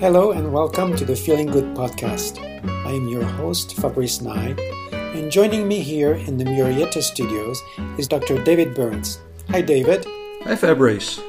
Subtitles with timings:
[0.00, 2.40] Hello and welcome to the Feeling Good podcast.
[2.86, 4.56] I am your host, Fabrice Nye,
[4.92, 7.60] and joining me here in the Murrieta studios
[7.98, 8.42] is Dr.
[8.42, 9.20] David Burns.
[9.50, 10.06] Hi, David.
[10.44, 11.20] Hi, Fabrice.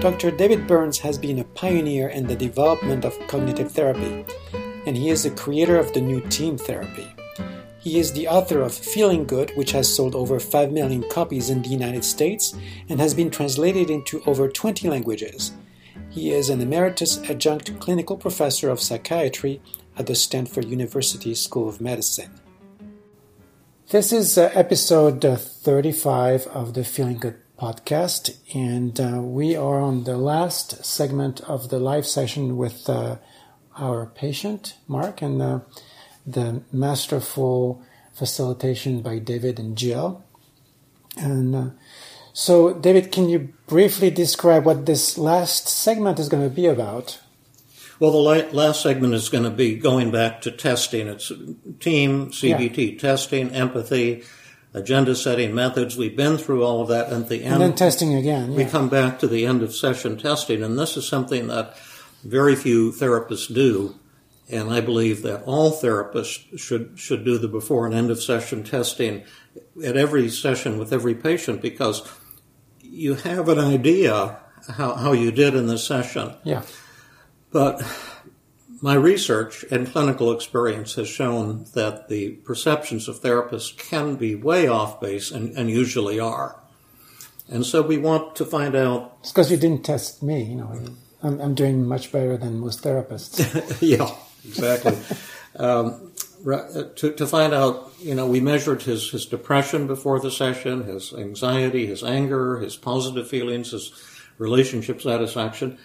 [0.00, 0.32] Dr.
[0.32, 4.24] David Burns has been a pioneer in the development of cognitive therapy,
[4.84, 7.06] and he is the creator of the new team therapy.
[7.78, 11.62] He is the author of Feeling Good, which has sold over 5 million copies in
[11.62, 12.56] the United States
[12.88, 15.52] and has been translated into over 20 languages.
[16.10, 19.60] He is an emeritus adjunct clinical professor of psychiatry
[19.96, 22.40] at the Stanford University School of Medicine.
[23.90, 29.80] This is uh, episode uh, 35 of the Feeling Good podcast, and uh, we are
[29.80, 33.16] on the last segment of the live session with uh,
[33.76, 35.62] our patient, Mark, and
[36.26, 40.24] the masterful facilitation by David and Jill.
[41.16, 41.70] And uh,
[42.32, 47.20] so, David, can you briefly describe what this last segment is going to be about?
[48.00, 51.08] Well, the last segment is going to be going back to testing.
[51.08, 51.32] It's
[51.80, 52.98] team, CBT, yeah.
[52.98, 54.22] testing, empathy,
[54.72, 55.96] agenda setting methods.
[55.96, 57.12] We've been through all of that.
[57.12, 58.52] At the end, and then testing again.
[58.52, 58.58] Yeah.
[58.58, 61.76] We come back to the end of session testing, and this is something that
[62.22, 63.96] very few therapists do.
[64.50, 68.62] And I believe that all therapists should should do the before and end of session
[68.62, 69.24] testing
[69.84, 72.08] at every session with every patient because
[72.80, 74.38] you have an idea
[74.72, 76.34] how, how you did in the session.
[76.44, 76.62] Yeah.
[77.50, 77.82] But
[78.80, 84.68] my research and clinical experience has shown that the perceptions of therapists can be way
[84.68, 86.60] off base and, and usually are.
[87.48, 89.16] And so we want to find out.
[89.20, 90.84] It's because you didn't test me, you know.
[91.22, 93.78] I'm, I'm doing much better than most therapists.
[93.80, 94.10] yeah,
[94.44, 94.96] exactly.
[95.58, 96.12] um,
[96.44, 101.12] to, to find out, you know, we measured his, his depression before the session, his
[101.12, 103.92] anxiety, his anger, his positive feelings, his
[104.38, 105.78] relationship satisfaction.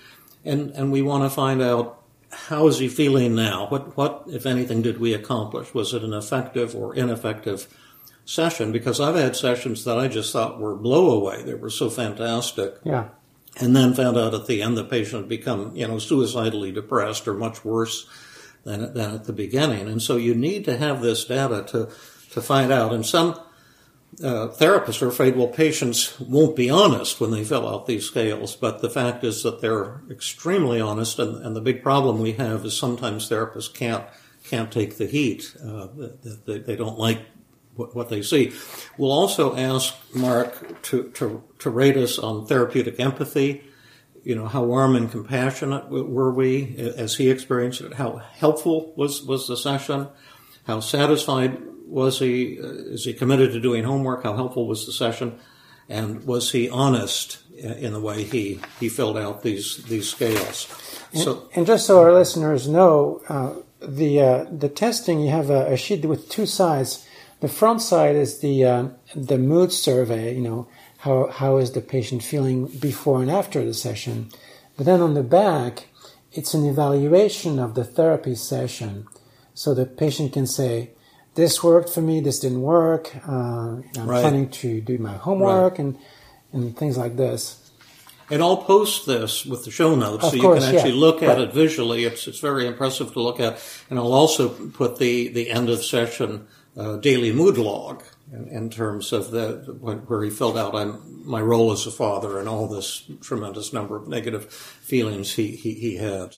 [0.45, 3.67] And, and we want to find out how is he feeling now?
[3.69, 5.73] What, what, if anything, did we accomplish?
[5.73, 7.67] Was it an effective or ineffective
[8.25, 8.71] session?
[8.71, 11.43] Because I've had sessions that I just thought were blow away.
[11.43, 12.75] They were so fantastic.
[12.83, 13.09] Yeah.
[13.59, 17.27] And then found out at the end the patient had become, you know, suicidally depressed
[17.27, 18.07] or much worse
[18.63, 19.87] than, than at the beginning.
[19.87, 21.89] And so you need to have this data to,
[22.31, 22.93] to find out.
[22.93, 23.39] And some
[24.23, 28.55] uh, therapists are afraid, well, patients won't be honest when they fill out these scales.
[28.55, 31.19] But the fact is that they're extremely honest.
[31.19, 34.05] And, and the big problem we have is sometimes therapists can't,
[34.43, 35.55] can't take the heat.
[35.63, 35.87] Uh,
[36.45, 37.21] they, they don't like
[37.75, 38.53] what, what they see.
[38.97, 43.63] We'll also ask Mark to, to, to rate us on therapeutic empathy
[44.23, 47.93] you know, how warm and compassionate were we as he experienced it?
[47.93, 50.07] How helpful was, was the session?
[50.65, 52.59] How satisfied was he?
[52.59, 54.23] Uh, is he committed to doing homework?
[54.23, 55.39] How helpful was the session?
[55.89, 60.67] And was he honest in the way he, he filled out these, these scales?
[61.13, 65.49] So, and, and just so our listeners know, uh, the, uh, the testing, you have
[65.49, 67.05] a, a, sheet with two sides.
[67.41, 70.67] The front side is the, uh, the mood survey, you know,
[71.03, 74.29] how, how is the patient feeling before and after the session.
[74.77, 75.87] But then on the back,
[76.31, 79.07] it's an evaluation of the therapy session.
[79.53, 80.91] So the patient can say,
[81.35, 84.21] this worked for me, this didn't work, uh, I'm right.
[84.21, 85.79] planning to do my homework right.
[85.79, 85.97] and,
[86.53, 87.71] and things like this.
[88.29, 91.05] And I'll post this with the show notes of so course, you can actually yeah.
[91.05, 91.49] look at right.
[91.49, 92.05] it visually.
[92.05, 93.59] It's, it's very impressive to look at.
[93.89, 96.47] And I'll also put the, the end of session
[96.77, 101.41] uh, daily mood log in, in terms of the where he filled out I'm, my
[101.41, 105.95] role as a father and all this tremendous number of negative feelings he he, he
[105.97, 106.35] had.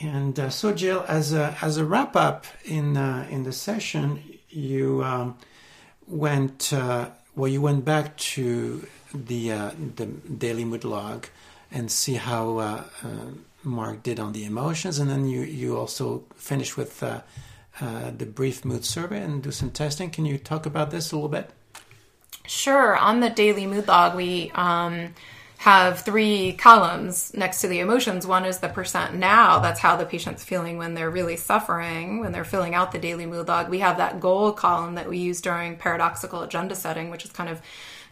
[0.00, 4.22] And uh, so, Jill, as a as a wrap up in uh, in the session,
[4.48, 5.38] you um,
[6.08, 7.48] went uh, well.
[7.48, 8.84] You went back to
[9.14, 11.28] the uh, the daily mood log
[11.70, 13.08] and see how uh, uh,
[13.62, 17.04] Mark did on the emotions, and then you you also finished with
[17.80, 20.10] uh, the brief mood survey and do some testing.
[20.10, 21.50] Can you talk about this a little bit?
[22.46, 22.96] Sure.
[22.96, 25.14] On the daily mood log, we um,
[25.58, 28.26] have three columns next to the emotions.
[28.26, 29.60] One is the percent now.
[29.60, 33.24] That's how the patient's feeling when they're really suffering, when they're filling out the daily
[33.24, 33.70] mood log.
[33.70, 37.48] We have that goal column that we use during paradoxical agenda setting, which is kind
[37.48, 37.62] of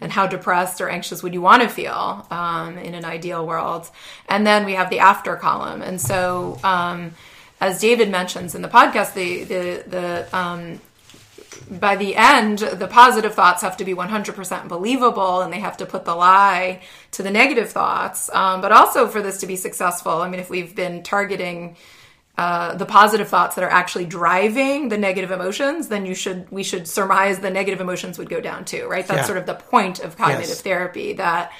[0.00, 3.88] and how depressed or anxious would you want to feel um, in an ideal world.
[4.28, 5.80] And then we have the after column.
[5.80, 7.12] And so, um,
[7.62, 10.80] as David mentions in the podcast, the the the um,
[11.70, 15.86] by the end, the positive thoughts have to be 100% believable and they have to
[15.86, 16.80] put the lie
[17.12, 18.28] to the negative thoughts.
[18.32, 21.76] Um, but also, for this to be successful, I mean, if we've been targeting
[22.38, 26.62] uh, the positive thoughts that are actually driving the negative emotions, then you should we
[26.62, 29.06] should surmise the negative emotions would go down too, right?
[29.06, 29.26] That's Yeah.
[29.26, 30.62] sort of the point of cognitive Yes.
[30.62, 31.52] therapy that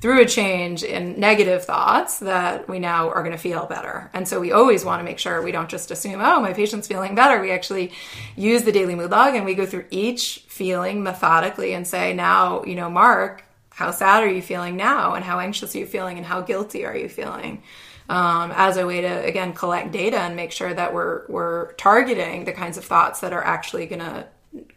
[0.00, 4.08] through a change in negative thoughts that we now are going to feel better.
[4.14, 6.86] And so we always want to make sure we don't just assume, oh, my patient's
[6.86, 7.40] feeling better.
[7.40, 7.90] We actually
[8.36, 12.62] use the daily mood log and we go through each feeling methodically and say, now,
[12.62, 15.14] you know, Mark, how sad are you feeling now?
[15.14, 16.18] And how anxious are you feeling?
[16.18, 17.62] And how guilty are you feeling?
[18.10, 22.44] Um, as a way to again collect data and make sure that we're we're targeting
[22.44, 24.26] the kinds of thoughts that are actually going to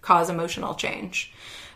[0.01, 1.33] cause emotional change.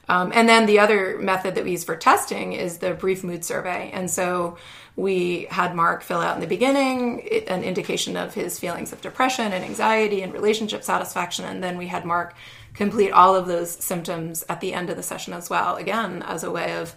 [0.07, 3.44] Um, and then the other method that we use for testing is the brief mood
[3.44, 3.89] survey.
[3.92, 4.57] And so
[4.95, 9.51] we had Mark fill out in the beginning an indication of his feelings of depression
[9.51, 11.44] and anxiety and relationship satisfaction.
[11.44, 12.36] And then we had Mark
[12.74, 16.44] complete all of those symptoms at the end of the session as well, again, as
[16.44, 16.95] a way of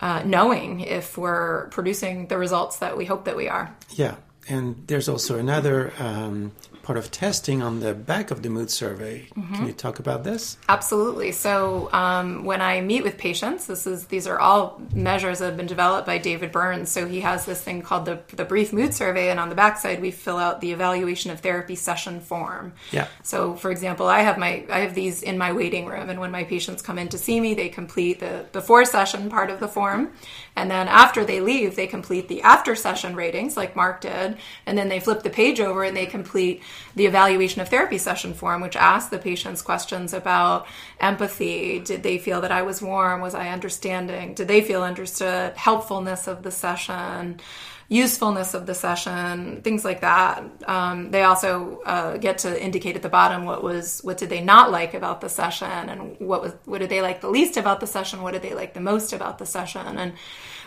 [0.00, 3.74] uh, knowing if we're producing the results that we hope that we are.
[3.90, 4.16] Yeah,
[4.48, 6.52] and there's also another um,
[6.88, 9.28] part of testing on the back of the mood survey.
[9.34, 10.56] Can you talk about this?
[10.70, 11.32] Absolutely.
[11.32, 15.56] So um, when I meet with patients, this is these are all measures that have
[15.58, 16.90] been developed by David Burns.
[16.90, 20.00] So he has this thing called the the brief mood survey, and on the backside
[20.00, 22.72] we fill out the evaluation of therapy session form.
[22.90, 23.08] Yeah.
[23.22, 26.30] So for example, I have my I have these in my waiting room, and when
[26.30, 29.68] my patients come in to see me, they complete the before session part of the
[29.68, 30.12] form,
[30.58, 34.76] and then after they leave, they complete the after session ratings like Mark did, and
[34.76, 36.64] then they flip the page over and they complete
[36.96, 40.66] the evaluation of therapy session form, which asks the patients questions about
[40.98, 41.78] empathy.
[41.78, 43.20] Did they feel that I was warm?
[43.20, 44.34] Was I understanding?
[44.34, 45.56] Did they feel understood?
[45.56, 47.40] Helpfulness of the session
[47.88, 50.44] usefulness of the session, things like that.
[50.66, 54.42] Um, they also uh, get to indicate at the bottom what was what did they
[54.42, 57.80] not like about the session, and what was what did they like the least about
[57.80, 60.12] the session, what did they like the most about the session, and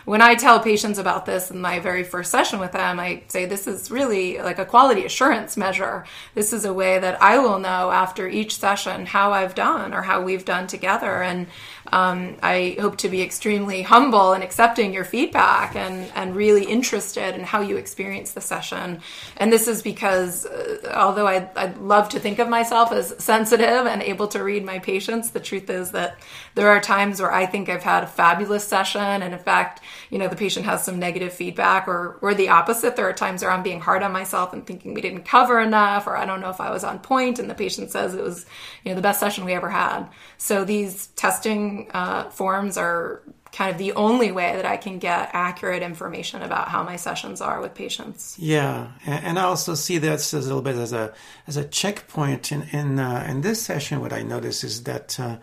[0.04, 3.46] when I tell patients about this in my very first session with them, I say
[3.46, 6.04] this is really like a quality assurance measure.
[6.34, 10.02] This is a way that I will know after each session how I've done or
[10.02, 11.22] how we've done together.
[11.22, 11.46] And
[11.92, 17.34] um, I hope to be extremely humble in accepting your feedback and, and really interested
[17.34, 19.02] in how you experience the session.
[19.36, 23.86] And this is because uh, although I, I'd love to think of myself as sensitive
[23.86, 26.18] and able to read my patients, the truth is that
[26.54, 29.00] there are times where I think I've had a fabulous session.
[29.00, 32.96] And in fact, you know, the patient has some negative feedback or, or the opposite.
[32.96, 36.06] There are times where I'm being hard on myself and thinking we didn't cover enough,
[36.06, 38.46] or I don't know if I was on point, and the patient says it was,
[38.82, 40.08] you know, the best session we ever had.
[40.38, 45.30] So these testing uh, forms are kind of the only way that I can get
[45.32, 48.36] accurate information about how my sessions are with patients.
[48.38, 51.12] Yeah, and, I also see this as a little bit as a
[51.46, 54.00] as a checkpoint in in uh, in this session.
[54.00, 55.36] What I notice is that uh,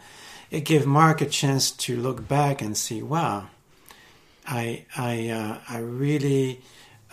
[0.49, 3.47] it gave Mark a chance to look back and see, wow,
[4.47, 6.61] I I uh, I really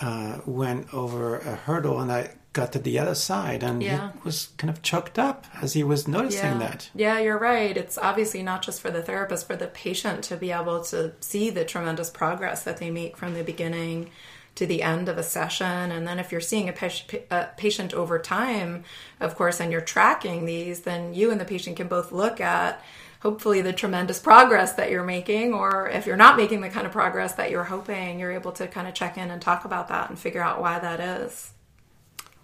[0.00, 4.12] uh, went over a hurdle and I got to the other side, and Yeah.
[4.12, 6.58] he was kind of choked up as he was noticing yeah.
[6.58, 6.91] that.
[6.94, 7.76] Yeah, you're right.
[7.76, 11.50] It's obviously not just for the therapist, for the patient to be able to see
[11.50, 14.11] the tremendous progress that they make from the beginning
[14.55, 15.93] to the end of a session.
[15.93, 18.85] And then if you're seeing a, pa- a patient over time,
[19.20, 22.82] of course, and you're tracking these, then you and the patient can both look at
[23.20, 26.93] hopefully the tremendous progress that you're making or if you're not making the kind of
[26.93, 30.08] progress that you're hoping you're able to kind of check in and talk about that
[30.11, 31.50] and figure out why that is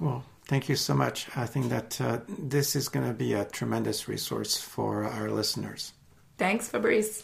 [0.03, 1.29] Well, thank you so much.
[1.37, 5.93] I think that uh, this is going to be a tremendous resource for our listeners.
[6.39, 7.23] thanks fabrice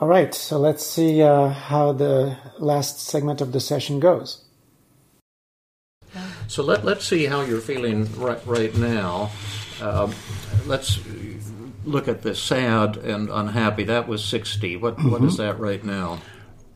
[0.00, 4.44] All right, so let's see uh, how the last segment of the session goes.
[6.48, 9.30] So let, let's see how you're feeling right, right now.
[9.80, 10.12] Um,
[10.66, 10.98] let's
[11.84, 13.84] look at the sad and unhappy.
[13.84, 14.76] That was 60.
[14.78, 16.18] What, what is that right now?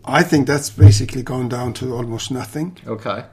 [0.05, 2.79] I think that's basically gone down to almost nothing.
[2.87, 3.25] Okay.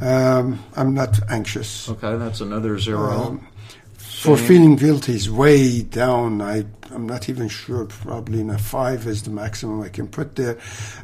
[0.00, 1.88] Um, I'm not anxious.
[1.88, 3.40] Okay, that's another zero.
[3.98, 6.42] For feeling guilty is way down.
[6.42, 6.64] I,
[6.94, 7.86] I'm not even sure.
[7.86, 10.58] Probably in a five is the maximum I can put there.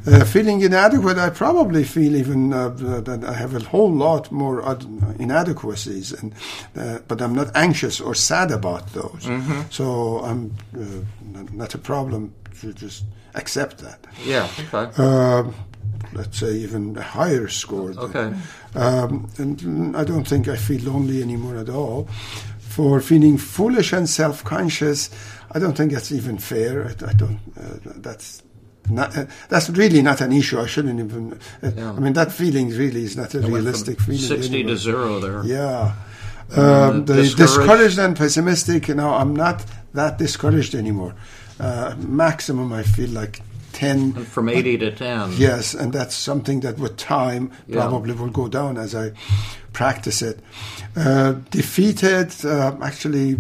[0.07, 4.61] Uh, feeling inadequate, I probably feel even uh, that I have a whole lot more
[5.19, 6.35] inadequacies, and
[6.76, 9.26] uh, but I'm not anxious or sad about those.
[9.71, 10.85] So I'm uh,
[11.33, 14.07] not, not a problem to just accept that.
[14.26, 14.93] yeah, okay.
[16.16, 17.90] Let's say even a higher score.
[17.90, 18.32] Okay.
[18.75, 22.08] um, and mm, I don't think I feel lonely anymore at all.
[22.61, 25.11] For feeling foolish and self-conscious,
[25.52, 26.87] I don't think that's even fair.
[26.88, 27.40] I, I don't.
[27.58, 28.42] Uh, that's
[28.90, 29.16] not.
[29.16, 30.61] Uh, that's really not an issue.
[30.61, 31.38] I shouldn't even.
[31.62, 31.92] Uh, Yeah.
[31.92, 34.20] I mean, that feeling really is not a from realistic feeling.
[34.20, 34.75] 60 anymore.
[34.75, 35.44] to zero there.
[35.44, 35.94] Yeah.
[36.54, 37.37] Um, the discouraged?
[37.38, 37.99] discouraged.
[37.99, 41.14] and pessimistic, you know, I'm not that discouraged anymore.
[41.58, 43.40] Uh, maximum, I feel like
[43.76, 44.14] 10.
[44.16, 45.35] And from 80 to 10.
[45.37, 47.75] Yes, and that's something that with time Yeah.
[47.80, 49.12] probably will go down as I
[49.73, 50.40] practice it.
[50.97, 53.37] Uh, defeated, uh, actually,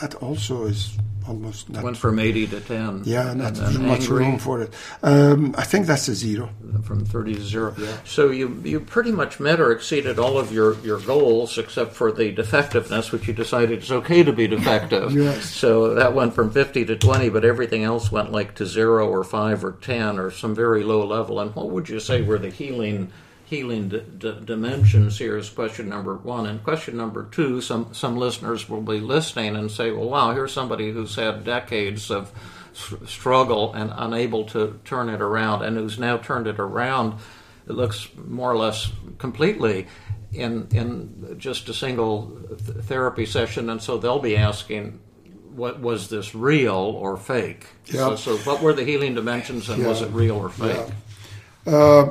[0.00, 0.96] that also is
[1.30, 1.84] almost not.
[1.84, 3.02] Went from 80 to 10.
[3.04, 4.74] yeah, not And much angry room for it.
[5.02, 6.50] Um, I think that's a zero.
[6.82, 7.74] from 30 to 0.
[7.78, 7.96] Yeah.
[8.04, 12.10] So you you pretty much met or exceeded all of your, your goals except for
[12.12, 15.12] the defectiveness, which you decided it's okay to be defective.
[15.20, 15.44] Yes.
[15.50, 19.22] So that went from 50 to 20, but everything else went like to 0 or
[19.22, 21.38] 5 or 10 or some very low level.
[21.40, 23.12] And what would you say were the healing
[23.50, 26.46] healing d- d- dimensions here is question number one.
[26.46, 30.52] And question number two, some, some listeners will be listening and say, well, wow, here's
[30.52, 32.30] somebody who's had decades of
[32.72, 37.18] s- struggle and unable to turn it around and who's now turned it around.
[37.68, 39.88] It looks more or less completely
[40.32, 43.68] in, in just a single th- therapy session.
[43.68, 45.00] And so they'll be asking,
[45.56, 47.66] what was this real or fake?
[47.86, 48.14] Yeah.
[48.14, 50.86] So, so what were the healing dimensions and was it real or fake?
[51.66, 52.10] Uh,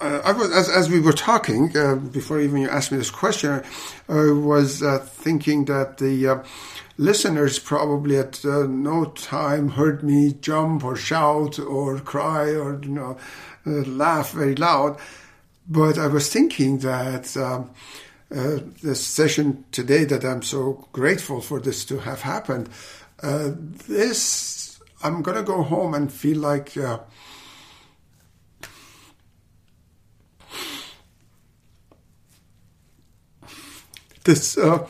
[0.00, 3.62] I was, as, as we were talking uh, before even you asked me this question,
[4.08, 6.44] I was uh, thinking that the uh,
[6.98, 12.90] listeners probably at uh, no time heard me jump or shout or cry or you
[12.90, 13.18] know
[13.66, 14.98] uh, laugh very loud,
[15.68, 17.36] but I was thinking that.
[17.36, 17.70] Um,
[18.34, 22.68] uh, this session today, that I'm so grateful for this to have happened.
[23.22, 23.50] Uh,
[23.86, 26.76] this, I'm gonna go home and feel like
[34.24, 34.86] this uh,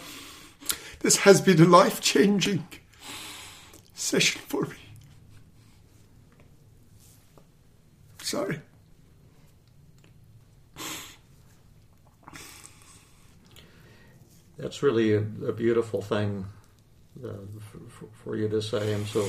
[1.01, 2.67] this has been a life changing
[3.95, 4.77] session for me.
[8.23, 8.61] Sorry.
[14.57, 16.47] That's really a, a beautiful thing
[17.23, 17.29] uh,
[17.89, 18.95] for, for you to say.
[18.95, 19.29] I'm so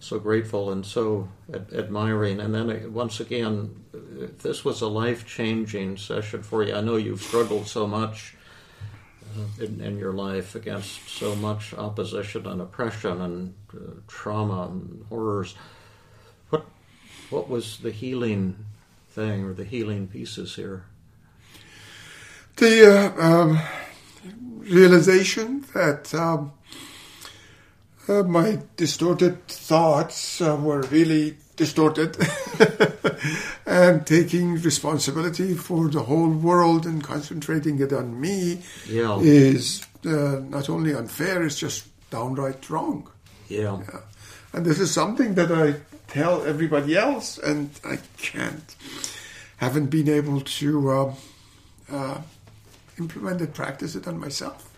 [0.00, 2.40] so grateful and so ad- admiring.
[2.40, 3.84] And then uh, once again,
[4.20, 8.36] if this was a life changing session for you, I know you've struggled so much
[8.36, 8.43] uh,
[9.58, 15.54] in, in your life against so much opposition and oppression and uh, trauma and horrors.
[16.50, 16.66] What
[17.30, 18.56] what was the healing
[19.10, 20.84] thing or the healing pieces here?
[22.56, 23.60] The uh, um,
[24.58, 26.52] realization that um,
[28.08, 32.16] uh, my distorted thoughts uh, were really distorted
[33.66, 39.18] and taking responsibility for the whole world and concentrating it on me Yeah.
[39.20, 43.08] is uh, not only unfair, it's just downright wrong.
[43.48, 43.78] Yeah.
[43.80, 44.00] Yeah.
[44.52, 48.76] And this is something that I tell everybody else, and I can't,
[49.56, 51.14] haven't been able to uh,
[51.90, 52.20] uh,
[52.98, 54.70] implement it, practice it on myself.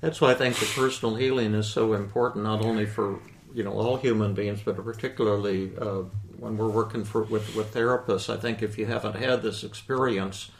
[0.00, 3.20] That's why I think the personal healing is so important, not only for
[3.54, 6.02] you know all human beings, but particularly uh,
[6.42, 8.28] when we're working for with with therapists.
[8.32, 10.50] I think if you haven't had this experience,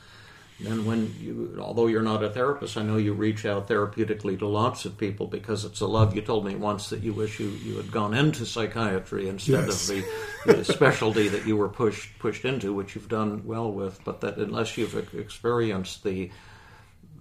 [0.61, 4.47] then when you, although you're not a therapist, I know you reach out therapeutically to
[4.47, 6.15] lots of people because it's a love.
[6.15, 9.91] You told me once that you wish you you had gone into psychiatry instead Yes.
[9.91, 9.97] of
[10.47, 13.99] the, the specialty that you were pushed pushed into, which you've done well with.
[14.05, 16.31] But that unless you've experienced the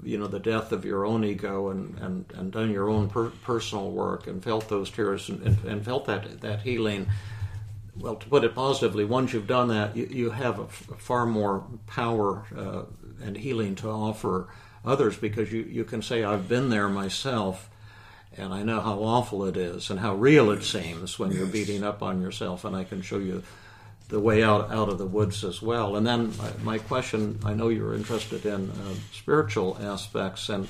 [0.03, 3.32] you know the death of your own ego and and, and done your own per-
[3.44, 7.08] personal work and felt those tears and, and, and felt that that healing
[8.01, 11.25] well to put it positively once you've done that you, you have a, f- far
[11.25, 12.84] more power uh,
[13.24, 14.48] and healing to offer
[14.84, 17.70] others because you, you can say i've been there myself
[18.38, 21.84] and i know how awful it is and how real it seems when you're beating
[21.84, 23.43] up on yourself and i can show you
[24.12, 25.96] the way out out of the woods as well.
[25.96, 30.67] And then my, my question: I know you're interested in uh, spiritual aspects, and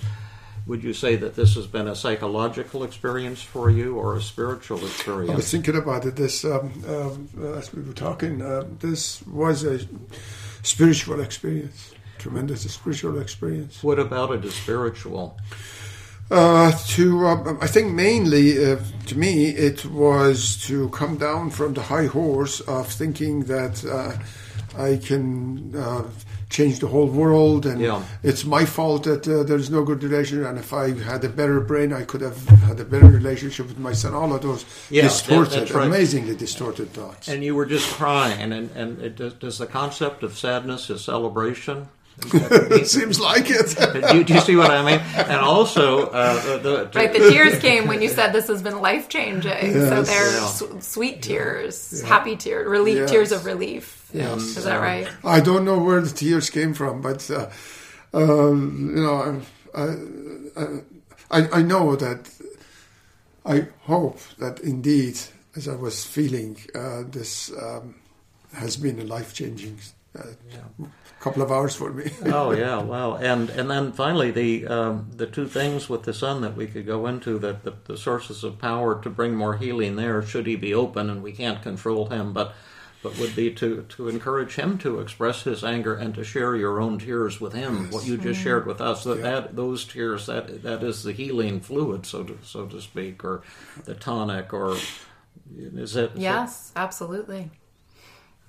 [0.65, 4.77] would you say that this has been a psychological experience for you or a spiritual
[4.79, 5.31] experience?
[5.31, 8.41] I was thinking about it this um, um, as we were talking.
[8.41, 9.79] Uh, this was a
[10.63, 13.83] spiritual experience, tremendous spiritual experience.
[13.83, 15.37] What about it is spiritual?
[16.29, 21.73] Uh, to um, I think mainly uh, to me it was to come down from
[21.73, 24.13] the high horse of thinking that uh,
[24.77, 26.03] I can uh,
[26.49, 28.03] change the whole world and Yeah.
[28.23, 31.59] it's my fault that uh, there's no good relation and if I had a better
[31.59, 32.37] brain I could have
[32.67, 34.13] had a better relationship with my son.
[34.13, 35.87] All of those Yeah, distorted, that's right.
[35.87, 37.27] amazingly distorted thoughts.
[37.27, 41.01] And you were just crying, and and it, does, does the concept of sadness is
[41.03, 41.87] celebration?
[42.33, 43.75] It seems like it.
[44.11, 44.99] do, you, do you see what I mean?
[45.15, 48.79] And also, uh, the, the, Right, the tears came when you said this has been
[48.81, 49.51] life changing.
[49.73, 50.07] So Yes.
[50.07, 50.45] they're Yeah.
[50.47, 53.09] su- sweet tears, happy tears, relief, Yes.
[53.11, 54.00] tears of relief.
[54.13, 54.57] Yes.
[54.57, 55.07] Is that right?
[55.23, 57.49] I don't know where the tears came from, but uh,
[58.13, 59.81] uh, you know, I,
[60.61, 62.29] I, I, I know that
[63.45, 65.19] I hope that indeed
[65.55, 67.95] as I was feeling, uh, this um,
[68.53, 69.79] has been a life changing
[70.17, 70.23] uh,
[71.19, 72.11] couple of hours for me.
[72.25, 73.15] oh yeah, wow.
[73.15, 76.85] And and then finally the um, the two things with the son that we could
[76.85, 80.55] go into that the, the sources of power to bring more healing there should he
[80.55, 82.53] be open and we can't control him, but
[83.03, 86.79] but would be to, to encourage him to express his anger and to share your
[86.79, 87.89] own tears with him.
[87.91, 88.43] What you just mm-hmm.
[88.43, 89.23] shared with us, that, Yeah.
[89.23, 93.41] that those tears, that that is the healing fluid, so to so to speak, or
[93.85, 94.85] the tonic, or is
[95.57, 95.73] it?
[95.79, 97.49] is it- Yes, absolutely.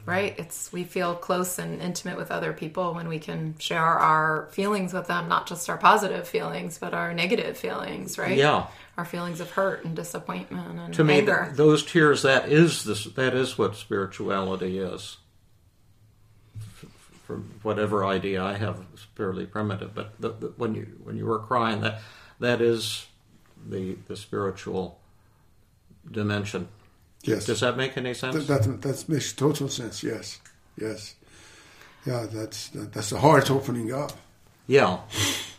[0.05, 0.35] Right.
[0.39, 4.93] It's we feel close and intimate with other people when we can share our feelings
[4.93, 8.37] with them, not just our positive feelings, but our negative feelings, right?
[8.37, 8.67] Yeah.
[8.99, 11.45] Our feelings of hurt and disappointment and to me, anger.
[11.47, 15.19] th- those tears, that is this, that is what spirituality is.
[17.25, 21.27] For whatever idea I have, is fairly primitive, but the, the, when you when you
[21.27, 22.01] were crying, that
[22.41, 23.07] that is
[23.69, 24.99] the the spiritual
[26.11, 26.69] dimension.
[27.25, 27.47] Yes.
[27.47, 28.47] Does that make any sense?
[28.47, 30.03] That, that that makes total sense.
[30.03, 30.41] Yes,
[30.81, 31.15] yes,
[32.07, 32.27] yeah.
[32.31, 34.13] That's that, that's the heart opening up.
[34.67, 34.99] yeah,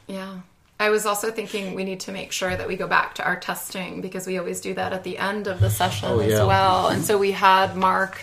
[0.07, 0.39] Yeah.
[0.79, 3.39] I was also thinking we need to make sure that we go back to our
[3.39, 6.87] testing because we always do that at the end of the session Oh, as well.
[6.87, 8.21] And so we had Mark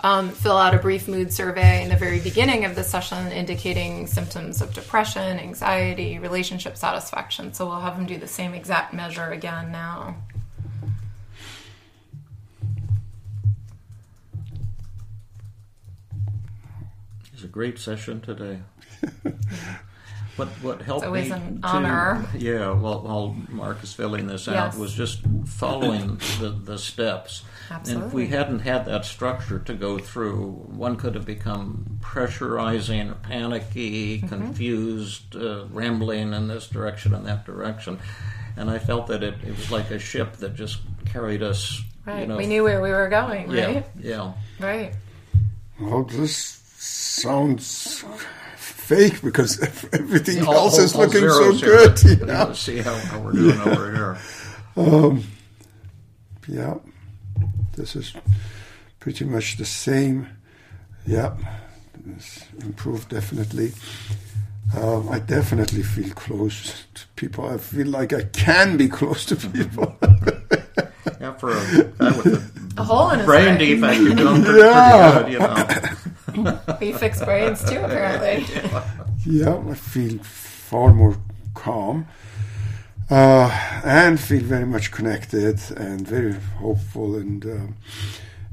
[0.00, 4.08] um, fill out a brief mood survey in the very beginning of the session indicating
[4.08, 7.52] symptoms of depression, anxiety, relationship satisfaction.
[7.52, 10.16] So we'll have him do the same exact measure again now.
[17.40, 18.58] It's a great session today.
[20.36, 22.24] What what helped always me an to- honor.
[22.38, 27.42] yeah, while while Mark is filling this out was just following the, the steps.
[27.68, 33.20] And if we hadn't had that structure to go through, one could have become pressurizing,
[33.22, 34.28] panicky, Mm-hmm.
[34.28, 37.98] confused, uh, rambling in this direction and that direction.
[38.56, 41.82] And I felt that it, it was like a ship that just carried us.
[42.06, 42.20] Right.
[42.20, 43.86] You know, we knew where we were going, Yeah, right?
[44.00, 44.32] yeah.
[44.58, 44.94] Right.
[45.78, 48.02] Well, this sounds
[48.56, 49.60] fake because
[49.92, 51.70] everything All- else is all looking so zeros here.
[51.70, 52.02] good.
[52.20, 52.44] You know?
[52.48, 53.92] Let's see how, how we're doing over
[54.76, 55.22] here.
[56.48, 56.78] Yeah,
[57.76, 58.12] this is
[58.98, 60.26] pretty much the same.
[61.06, 61.36] Yeah,
[62.16, 63.72] it's improved definitely.
[64.76, 67.44] Um, I definitely feel close to people.
[67.46, 69.96] I feel like I can be close to people.
[71.20, 71.54] Yeah, for a
[71.98, 73.78] guy with A hole in a brain brain.
[73.80, 75.12] defect, you're doing pretty, Yeah.
[75.22, 75.54] pretty good, you know.
[76.80, 78.46] We fix brains too, apparently.
[79.26, 81.16] yeah, I feel far more
[81.54, 82.06] calm
[83.10, 83.50] uh,
[83.84, 87.76] and feel very much connected and very hopeful and um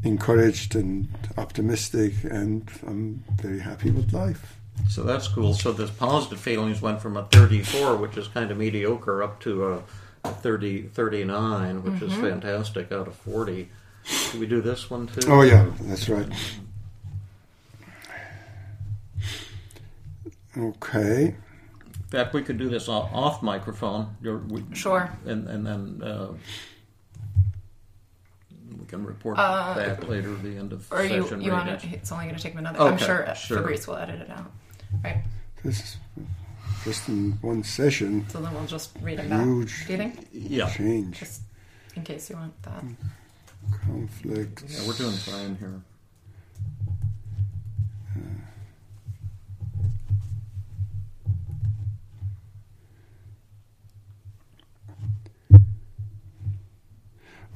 [0.03, 2.13] encouraged and optimistic.
[2.23, 4.57] And I'm very happy with life.
[4.89, 5.53] So that's cool.
[5.53, 9.65] So this positive feelings went from a 34, which is kind of mediocre, up to
[9.65, 9.83] a
[10.23, 13.69] 30, 39, which is fantastic out of 40.
[14.03, 15.27] Should we do this one too?
[15.27, 16.27] Oh yeah, that's right.
[20.57, 21.35] Okay.
[21.35, 24.15] In fact, we could do this off, off microphone.
[24.21, 25.11] You're, we, Sure.
[25.25, 26.31] And, and then uh,
[28.79, 31.65] we can report that later at the end of Uh, Or you, session you want
[31.65, 31.83] readings.
[31.83, 32.79] to, it's only going to take him another.
[32.79, 33.57] I'm sure, sure.
[33.57, 34.51] Fabrice will edit it out.
[35.03, 35.23] Right.
[35.63, 35.97] This is
[36.85, 38.25] just in one session.
[38.29, 39.43] So then we'll just read it back.
[39.43, 39.85] Huge.
[39.87, 40.27] Do you think?
[40.31, 40.69] Yeah.
[40.69, 41.41] Change, Just
[41.95, 42.83] in case you want that.
[43.85, 44.63] conflict.
[44.67, 45.81] Yeah, we're doing fine here.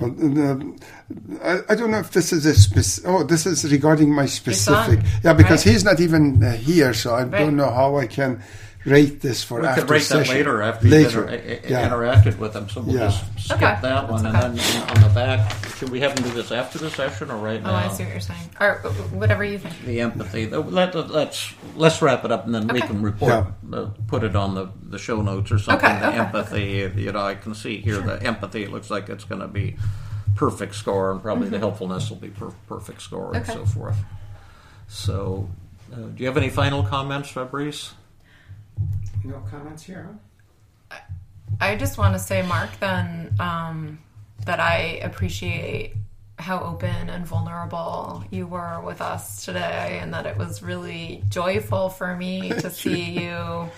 [0.02, 0.12] Well,
[0.52, 0.76] um,
[1.44, 5.00] I, I don't know if this is a spec- Oh, this is regarding my specific.
[5.24, 5.72] Yeah, because right?
[5.74, 7.32] he's not even uh, here, so I Right.
[7.40, 8.42] don't know how I can
[8.86, 10.36] rate this for We after could rate that session.
[10.36, 11.22] later after later.
[11.22, 11.90] you've inter- yeah.
[11.90, 12.68] interacted with them.
[12.70, 13.10] So we'll Yeah.
[13.10, 14.24] just skip Okay, that one.
[14.24, 17.30] that's And then on the back, should we have them do this after the session
[17.30, 17.76] or right Oh, now?
[17.76, 18.50] I see what you're saying.
[18.60, 18.76] Or
[19.12, 19.86] whatever you think.
[19.86, 20.48] The empathy.
[20.50, 24.56] Let, let's let's wrap it up, and then we can report, uh, put it on
[24.56, 25.88] the, the show notes or something.
[25.90, 26.92] Okay, the okay, empathy.
[26.96, 28.64] You know, I can see here the empathy.
[28.64, 29.76] It looks like it's going to be
[30.36, 33.60] perfect score, and probably the helpfulness will be per- perfect score, and Mm-hmm.
[33.60, 33.98] So forth.
[34.88, 35.50] So,
[35.94, 37.94] uh, do you have any final comments, Fabrice?
[39.24, 40.18] No comments here,
[40.90, 40.98] huh?
[41.60, 44.00] I just want to say, Mark, then um,
[44.46, 45.94] that I appreciate
[46.40, 51.90] how open and vulnerable you were with us today, and that it was really joyful
[51.90, 53.70] for me to see you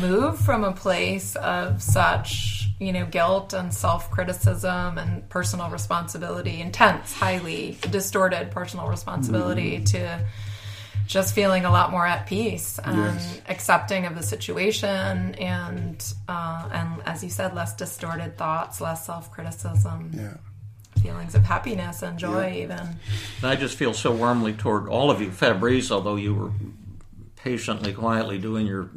[0.00, 6.60] move from a place of such, you know, guilt and self criticism and personal responsibility,
[6.60, 10.20] intense, highly distorted personal responsibility, to
[11.06, 13.40] just feeling a lot more at peace and Yes.
[13.48, 20.10] accepting of the situation and uh, and as you said less distorted thoughts less self-criticism
[20.14, 20.34] Yeah.
[21.02, 22.62] feelings of happiness and joy, yeah.
[22.64, 22.78] even.
[22.80, 26.50] And I just feel so warmly toward all of you, Fabrice, although you were
[27.36, 28.88] patiently, quietly doing your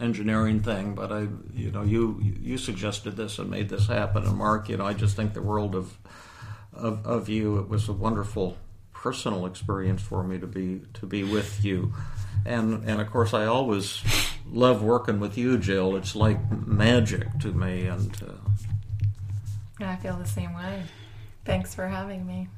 [0.00, 4.36] engineering thing, but I, you know, you you suggested this and made this happen, and
[4.36, 5.98] Mark, you know, I just think the world of
[6.72, 7.58] of, of you.
[7.58, 8.56] It was a wonderful
[9.04, 11.92] personal experience for me to be to be with you,
[12.46, 14.02] and and of course I always
[14.50, 15.94] love working with you, Jill.
[15.94, 18.10] It's like magic to me, and.
[18.22, 20.84] Uh, I feel the same way.
[21.44, 22.48] Thanks for having me.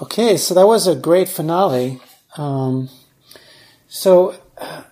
[0.00, 2.00] Okay, so that was a great finale.
[2.36, 2.88] Um,
[3.88, 4.82] so uh,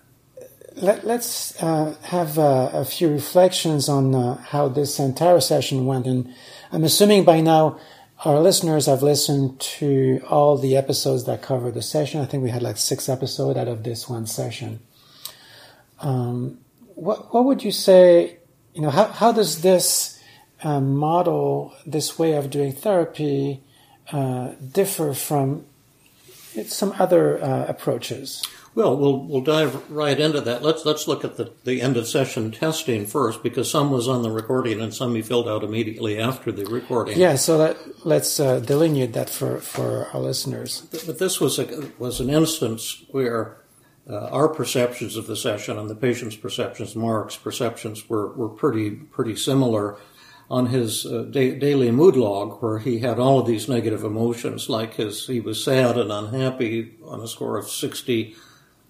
[0.81, 6.07] let, us uh, have uh, a few reflections on uh, how this entire session went.
[6.07, 6.35] And
[6.73, 7.79] I'm assuming by now
[8.25, 12.21] our listeners have listened to all the episodes that cover the session.
[12.21, 14.81] I think we had like six episodes out of this one session.
[16.01, 16.59] Um,
[16.95, 18.38] what, what would you say,
[18.75, 20.19] you know, how, how does this
[20.62, 23.62] uh, model, this way of doing therapy,
[24.12, 25.64] uh, differ from
[26.66, 28.43] some other uh, approaches?
[28.81, 30.62] Well, we'll we'll dive right into that.
[30.62, 34.23] Let's let's look at the, the end of session testing first, because some was on
[34.23, 37.19] the recording and some we filled out immediately after the recording.
[37.19, 40.81] Yeah, so that, let's uh, delineate that for, for our listeners.
[41.07, 43.59] But this was a, was an instance where
[44.09, 48.93] uh, our perceptions of the session and the patient's perceptions, Mark's perceptions, were were pretty
[48.93, 49.99] pretty similar
[50.49, 54.71] on his uh, da- daily mood log, where he had all of these negative emotions,
[54.71, 58.35] like his he was sad and unhappy on a score of sixty,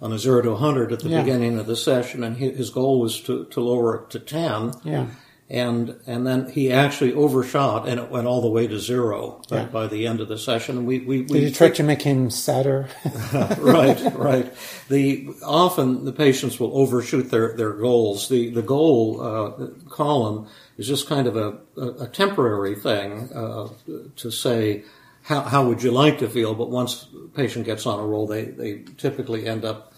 [0.01, 1.21] on a zero to hundred at the yeah.
[1.21, 4.73] beginning of the session, and his goal was to to lower it to ten.
[4.85, 5.07] Yeah.
[5.49, 9.65] And and then he actually overshot, and it went all the way to zero yeah.
[9.65, 10.87] by, by the end of the session.
[10.87, 12.89] We we, we did you try to make him sadder?
[13.59, 14.55] right, right.
[14.89, 18.29] The often the patients will overshoot their, their goals.
[18.29, 20.47] The the goal uh, column
[20.79, 23.69] is just kind of a, a, a temporary thing uh,
[24.17, 24.85] to say
[25.23, 28.27] how, how would you like to feel, but once the patient gets on a roll,
[28.27, 29.90] they, they typically end up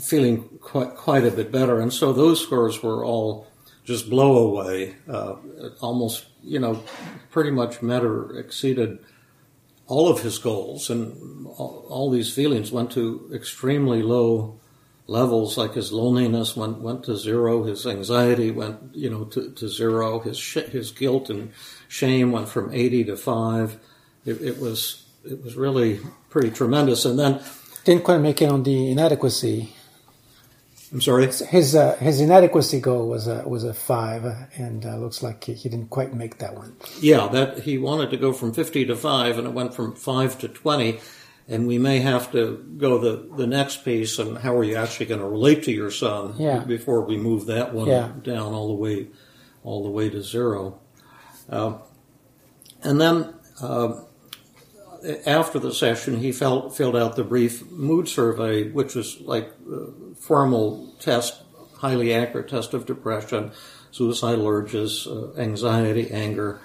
[0.00, 1.80] feeling quite, quite a bit better.
[1.80, 3.48] And so those scores were all
[3.84, 5.36] just blow away, uh,
[5.80, 6.82] almost, you know,
[7.30, 8.98] pretty much met or exceeded
[9.86, 10.90] all of his goals.
[10.90, 14.58] And all, all these feelings went to extremely low
[15.06, 19.68] levels like his loneliness went went to zero his anxiety went you know to, to
[19.68, 21.52] zero his sh- his guilt and
[21.86, 23.78] shame went from 80 to 5
[24.24, 27.40] it, it, was it was really pretty tremendous and then
[27.84, 29.72] didn't quite make it on the inadequacy
[30.92, 31.26] I'm sorry.
[31.26, 34.24] His uh, his inadequacy goal was a was a five,
[34.56, 36.76] and uh, looks like he, he, didn't quite make that one.
[37.00, 40.38] Yeah, that he wanted to go from fifty to five, and it went from five
[40.38, 41.00] to twenty
[41.48, 45.06] and we may have to go the, the next piece and how are you actually
[45.06, 46.58] going to relate to your son yeah.
[46.60, 48.10] before we move that one yeah.
[48.22, 49.08] down all the way
[49.62, 50.80] all the way to zero.
[51.48, 51.78] Uh,
[52.82, 54.00] and then uh,
[55.26, 60.14] after the session, he felt, filled out the brief mood survey, which was like a
[60.16, 61.42] formal test,
[61.76, 63.52] highly accurate test of depression,
[63.90, 66.60] suicidal urges, uh, anxiety, anger,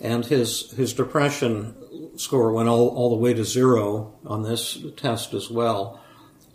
[0.00, 1.74] and his his depression
[2.16, 6.00] score went all, all the way to zero on this test as well.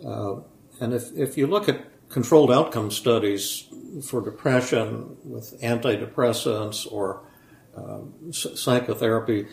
[0.06, 0.36] Uh,
[0.80, 3.66] and if, if you look at controlled outcome studies
[4.04, 7.22] for depression with antidepressants or
[7.76, 8.00] uh,
[8.32, 9.48] psychotherapy,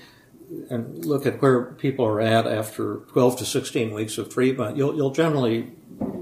[0.69, 4.95] and look at where people are at after 12 to 16 weeks of treatment, you'll,
[4.97, 5.73] you'll generally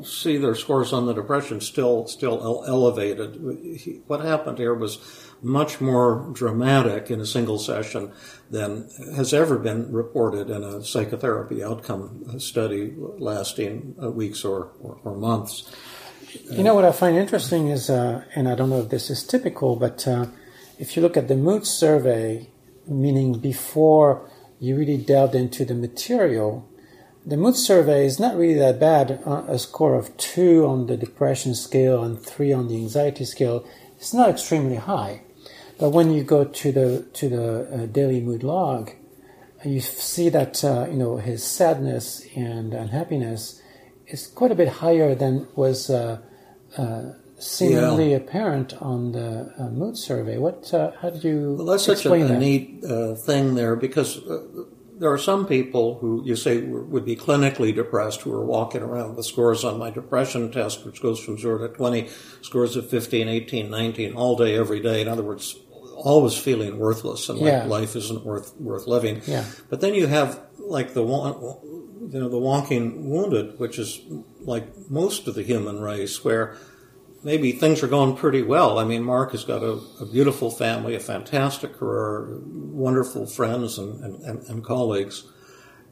[0.02, 4.02] see their scores on the depression still still elevated.
[4.06, 4.98] What happened here was
[5.40, 8.12] much more dramatic in a single session
[8.50, 14.98] than has ever been reported in a psychotherapy outcome study lasting uh, weeks or, or,
[15.04, 15.70] or months.
[16.50, 19.22] You know what I find interesting is, uh, and I don't know if this is
[19.24, 20.26] typical, but uh,
[20.78, 22.50] if you look at the mood survey,
[22.88, 26.68] meaning before you really delved into the material,
[27.24, 29.20] the mood survey is not really that bad.
[29.26, 33.66] Uh, a score of two on the depression scale and three on the anxiety scale.
[33.96, 35.22] It's not extremely high.
[35.78, 38.90] But when you go to the to the uh, daily mood log,
[39.64, 43.60] you see that uh, you know his sadness and unhappiness
[44.06, 46.20] is quite a bit higher than was uh,
[46.76, 48.16] uh seemingly yeah.
[48.16, 50.38] apparent on the uh, mood survey.
[50.38, 50.72] What?
[50.72, 52.38] Uh, how did you well, that's such a, a that?
[52.38, 52.82] neat
[53.24, 54.20] thing there because
[54.98, 59.16] there are some people who you say would be clinically depressed who are walking around
[59.16, 62.08] with scores on my depression test, which goes from zero to 20,
[62.42, 65.00] scores of 15, 18, 19, all day, every day.
[65.00, 67.64] In other words, always feeling worthless and like yeah.
[67.64, 69.22] life isn't worth worth living.
[69.26, 69.44] Yeah.
[69.68, 74.00] But then you have like the you know the walking wounded, which is
[74.40, 76.56] like most of the human race, where
[77.22, 78.78] maybe things are going pretty well.
[78.78, 84.02] I mean, Mark has got a, a beautiful family, a fantastic career, wonderful friends and,
[84.24, 85.24] and, and colleagues.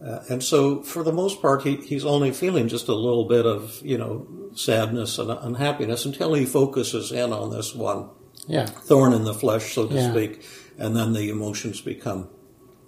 [0.04, 3.46] Uh, and so, for the most part, he, he's only feeling just a little bit
[3.46, 8.10] of, you know, sadness and unhappiness until he focuses in on this one
[8.46, 8.66] yeah.
[8.66, 10.10] thorn in the flesh, so to Yeah.
[10.10, 10.46] speak,
[10.78, 12.28] and then the emotions become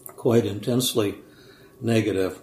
[0.06, 1.14] quite intensely
[1.80, 2.38] negative.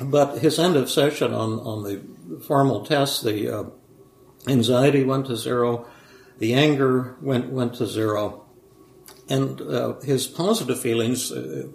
[0.00, 3.64] But his end of session on, on the formal test, the uh,
[4.48, 5.86] anxiety went to zero,
[6.38, 8.44] the anger went went to zero,
[9.28, 11.66] and uh, his positive feelings, uh,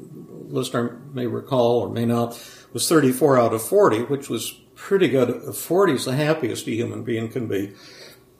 [0.47, 2.39] listener may recall or may not,
[2.73, 5.55] was 34 out of 40, which was pretty good.
[5.55, 7.73] 40 is the happiest a human being can be.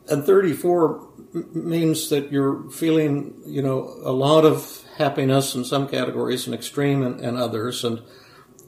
[0.09, 5.87] And 34 m- means that you're feeling, you know, a lot of happiness in some
[5.87, 7.83] categories and extreme in, in others.
[7.83, 8.01] And,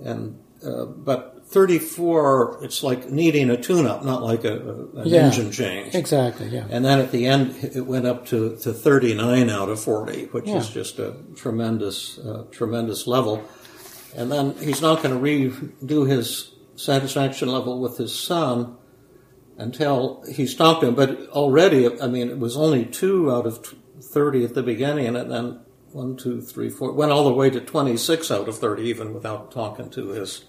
[0.04, 5.26] and, uh, but 34, it's like needing a tune-up, not like a, a, an Yeah.
[5.26, 5.94] engine change.
[5.96, 6.48] Exactly.
[6.48, 6.66] Yeah.
[6.70, 10.48] And then at the end, it went up to, to 39 out of 40, which
[10.48, 13.44] is just a tremendous, uh, tremendous level.
[14.16, 18.78] And then he's not going to redo his satisfaction level with his son
[19.58, 20.48] until he
[20.82, 20.96] to him.
[20.96, 25.30] But already, I mean, it was only two out of 30 at the beginning, and
[25.32, 25.60] then
[25.92, 29.52] one, two, three, four, went all the way to 26 out of 30, even without
[29.52, 30.46] talking to his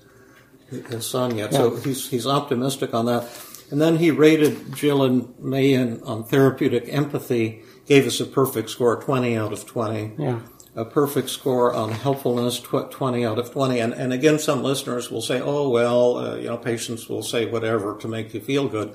[0.91, 1.53] his son yet.
[1.53, 3.29] So he's he's optimistic on that.
[3.71, 8.69] And then he rated Jill and May in, on therapeutic empathy, gave us a perfect
[8.69, 10.41] score, 20 out of 20 Yeah.
[10.77, 13.79] a perfect score on helpfulness, 20 out of 20.
[13.81, 17.47] And, and again, some listeners will say, oh, well, uh, you know, patients will say
[17.47, 18.95] whatever to make you feel good.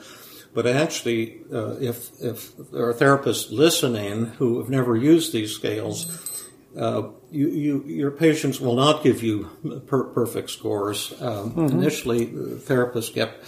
[0.53, 6.05] But actually, uh, if, if there are therapists listening who have never used these scales,
[6.79, 9.49] uh, you, you, your patients will not give you
[9.87, 11.13] per- perfect scores.
[11.21, 13.43] Um, Initially, uh, therapists get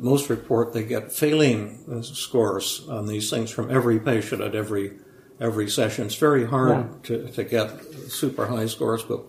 [0.00, 4.92] most report they get failing uh, scores on these things from every patient at every
[5.40, 6.06] every session.
[6.06, 9.20] It's very hard to, to get super high scores, but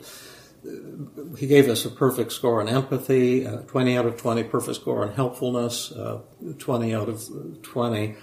[0.65, 4.77] uh, he gave us a perfect score on empathy, uh, 20 out of 20, perfect
[4.77, 6.21] score on helpfulness, uh,
[6.59, 7.23] 20 out of
[7.63, 8.15] 20.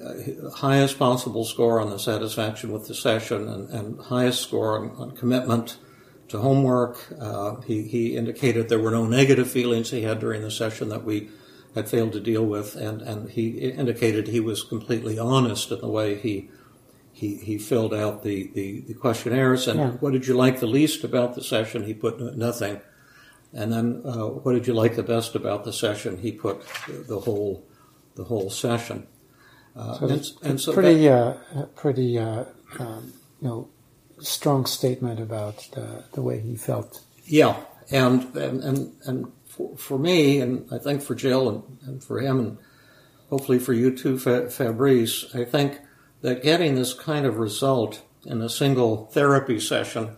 [0.00, 4.90] Uh, highest possible score on the satisfaction with the session and, and highest score on,
[4.96, 5.78] on commitment
[6.28, 6.96] to homework.
[7.20, 11.04] Uh, he, he indicated there were no negative feelings he had during the session that
[11.04, 11.28] we
[11.74, 15.88] had failed to deal with, and, and he indicated he was completely honest in the
[15.88, 16.48] way he
[17.12, 19.68] he, he filled out the, the, the questionnaires.
[19.68, 19.90] And Yeah.
[20.00, 21.84] what did you like the least about the session?
[21.84, 22.80] He put nothing.
[23.52, 26.18] And then uh, what did you like the best about the session?
[26.18, 27.66] He put the whole
[28.14, 29.06] the whole session.
[29.80, 32.44] Uh, So and, it's and so pretty, that- uh, pretty, uh,
[32.78, 33.68] um, you know,
[34.20, 37.02] strong statement about the, the way he felt.
[37.24, 37.56] Yeah,
[37.90, 42.20] and and and, and for, for me, and I think for Jill and, and for
[42.20, 42.58] him, and
[43.30, 45.78] hopefully for you too, Fabrice, I think
[46.22, 50.16] that getting this kind of result in a single therapy session,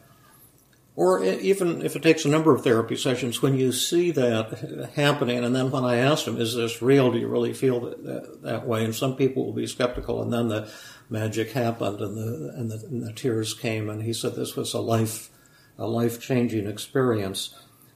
[0.94, 5.42] or even if it takes a number of therapy sessions, when you see that happening,
[5.42, 7.10] and then when I asked him, "Is this real?
[7.10, 10.32] Do you really feel that, that, that way?" and some people will be skeptical, and
[10.32, 10.68] then the
[11.08, 14.74] magic happened, and the and the, and the tears came, and he said this was
[14.74, 15.30] a life
[15.78, 17.54] a life changing experience.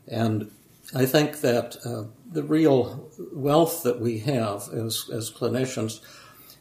[0.09, 0.50] And
[0.94, 6.00] I think that uh, the real wealth that we have as, as clinicians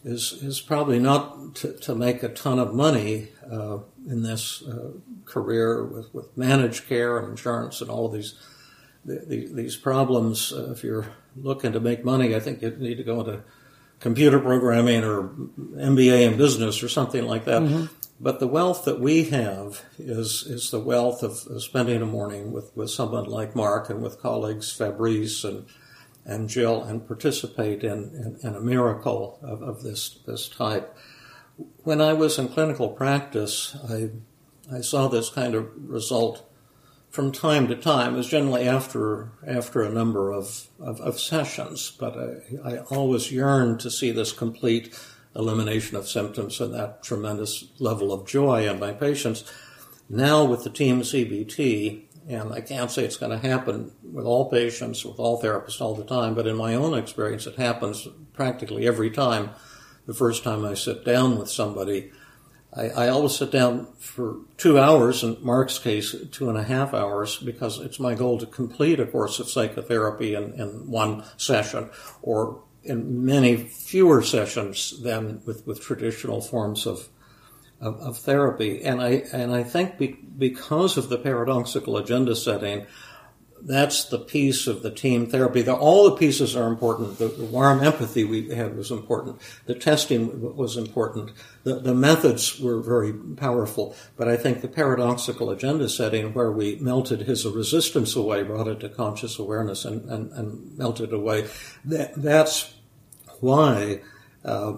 [0.06, 4.92] is, is probably not to, to make a ton of money uh, in this uh,
[5.26, 8.36] career with, with managed care and insurance and all of these
[9.04, 10.52] the, these problems.
[10.54, 13.44] Uh, if you're looking to make money, I think you need to go into
[14.00, 17.90] computer programming or MBA in business or something like that.
[18.20, 22.52] But the wealth that we have is is the wealth of, of spending a morning
[22.52, 25.66] with, with someone like Mark and with colleagues Fabrice and
[26.26, 30.96] and Jill and participate in, in, in a miracle of, of this this type.
[31.84, 34.10] When I was in clinical practice, I
[34.72, 36.50] I saw this kind of result
[37.10, 38.16] from time to time.
[38.16, 43.32] It was generally after after a number of, of, of sessions, but I, I always
[43.32, 44.94] yearned to see this complete
[45.36, 49.44] elimination of symptoms and that tremendous level of joy in my patients.
[50.10, 54.50] Now with the team CBT, and I can't say it's going to happen with all
[54.50, 58.88] patients, with all therapists all the time, but in my own experience, it happens practically
[58.88, 59.52] every time.
[60.08, 62.12] The first time I sit down with somebody,
[62.74, 66.94] I, I always sit down for two hours, in Mark's case, two and a half
[66.94, 71.90] hours, because it's my goal to complete a course of psychotherapy in, in one session
[72.22, 77.10] or in many fewer sessions than with, with traditional forms of,
[77.80, 78.84] of, of therapy.
[78.84, 82.86] And I, and I think be, because of the paradoxical agenda setting,
[83.62, 85.62] that's the piece of the team therapy.
[85.62, 87.18] The, all the pieces are important.
[87.18, 89.42] The, the, warm empathy we had was important.
[89.66, 91.32] The testing was important.
[91.64, 93.96] The, the methods were very powerful.
[94.18, 98.82] But I think the paradoxical agenda setting, where we melted his resistance away, brought it
[98.82, 101.48] to conscious awareness, and, and, and melted away,
[101.86, 102.76] that, that's
[103.40, 104.02] why
[104.44, 104.74] uh,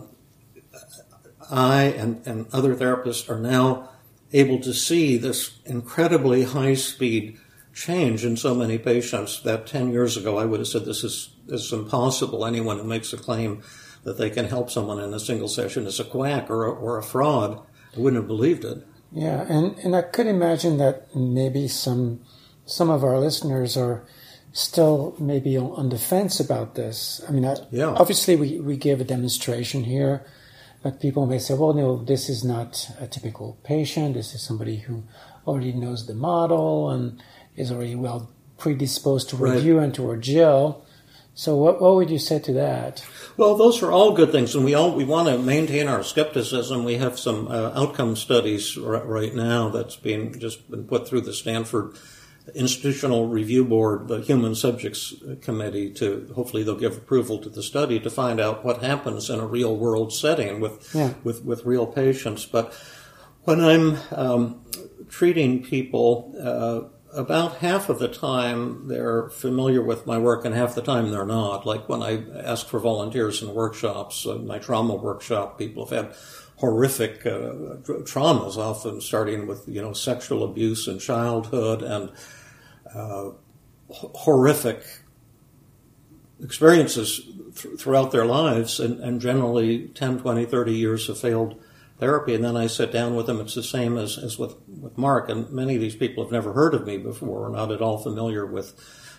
[1.50, 3.90] I and, and other therapists are now
[4.34, 7.38] able to see this incredibly high speed
[7.74, 11.30] change in so many patients that 10 years ago I would have said this is,
[11.46, 12.46] this is impossible.
[12.46, 13.62] Anyone who makes a claim
[14.04, 16.98] that they can help someone in a single session is a quack or a, or
[16.98, 17.62] a fraud.
[17.96, 18.86] I wouldn't have believed it.
[19.12, 22.22] Yeah, and, and I could imagine that maybe some
[22.66, 24.06] some of our listeners are
[24.52, 27.22] still maybe on, on the fence about this.
[27.28, 27.88] I mean, I, yeah.
[27.88, 30.26] obviously we, we gave a demonstration here,
[30.88, 34.13] but people may say, well, no, this is not a typical patient.
[34.13, 35.04] This is somebody who
[35.45, 37.21] already knows the model and
[37.58, 39.62] is already well predisposed toward right.
[39.62, 40.86] you and toward Jill.
[41.34, 43.06] So what, what would you say to that?
[43.36, 46.86] Well, those are all good things, and we all we want to maintain our skepticism.
[46.86, 51.21] We have some uh, outcome studies r- right now that's being just been put through
[51.21, 51.97] the Stanford
[52.56, 58.00] Institutional Review Board, the Human Subjects Committee, to hopefully they'll give approval to the study
[58.00, 61.14] to find out what happens in a real world setting with yeah.
[61.24, 62.46] with with real patients.
[62.46, 62.74] But
[63.44, 64.62] when I'm um,
[65.10, 66.34] treating people.
[66.40, 71.10] Uh, about half of the time they're familiar with my work and half the time
[71.10, 71.66] they're not.
[71.66, 76.16] Like when I ask for volunteers in workshops, uh, my trauma workshop, people have had
[76.58, 82.12] horrific uh, traumas, often starting with, you know, sexual abuse in childhood and
[82.98, 83.32] uh,
[83.90, 84.84] horrific
[86.44, 87.22] experiences
[87.56, 91.62] th- throughout their lives and, and generally 10, 20, 30 years of failed
[92.00, 93.40] therapy, and then I sit down with them.
[93.40, 96.54] It's the same as, as with, with Mark, and many of these people have never
[96.54, 98.74] heard of me before, or not at all familiar with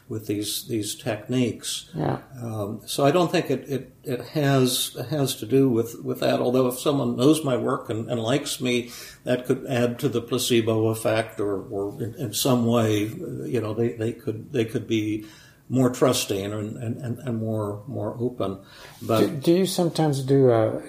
[0.09, 1.91] with these these techniques.
[1.95, 2.19] Yeah.
[2.43, 6.41] Um, so I don't think it, it, it has has to do with, with that.
[6.41, 8.91] Although if someone knows my work and, and likes me,
[9.25, 13.75] that could add to the placebo effect, or, or in, in some way, you know,
[13.75, 15.27] they, they could they could be
[15.69, 18.59] more trusting and, and, and more more open.
[19.03, 20.83] But do, do you sometimes do a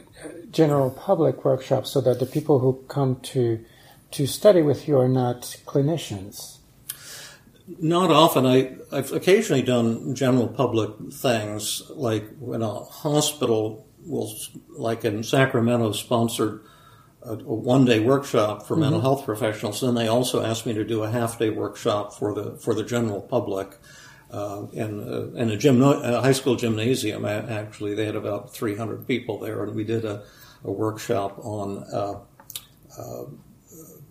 [0.52, 3.64] general public workshop so that the people who come to
[4.12, 6.59] to study with you are not clinicians?
[7.78, 8.46] Not often.
[8.46, 14.34] I, I've occasionally done general public things, like when a hospital will,
[14.70, 16.64] like in Sacramento, sponsored
[17.22, 18.82] a, a one day workshop for mm-hmm.
[18.82, 19.82] mental health professionals.
[19.82, 22.84] Then they also asked me to do a half day workshop for the for the
[22.84, 23.78] general public
[24.32, 27.26] uh, in, uh, in a, gymno- a high school gymnasium.
[27.26, 30.24] Actually, they had about 300 people there, and we did a,
[30.64, 32.20] a workshop on uh,
[32.98, 33.24] uh,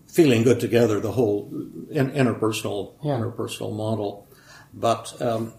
[0.09, 1.49] feeling good together, the whole
[1.91, 3.13] in, interpersonal yeah.
[3.13, 4.29] interpersonal model.
[4.73, 5.55] But um,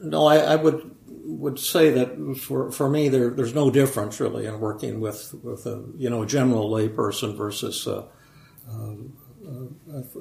[0.00, 4.46] no, I, I, would would say that for for me, there, there's no difference really
[4.46, 7.86] in working with with a you know a general layperson versus.
[7.86, 8.06] A,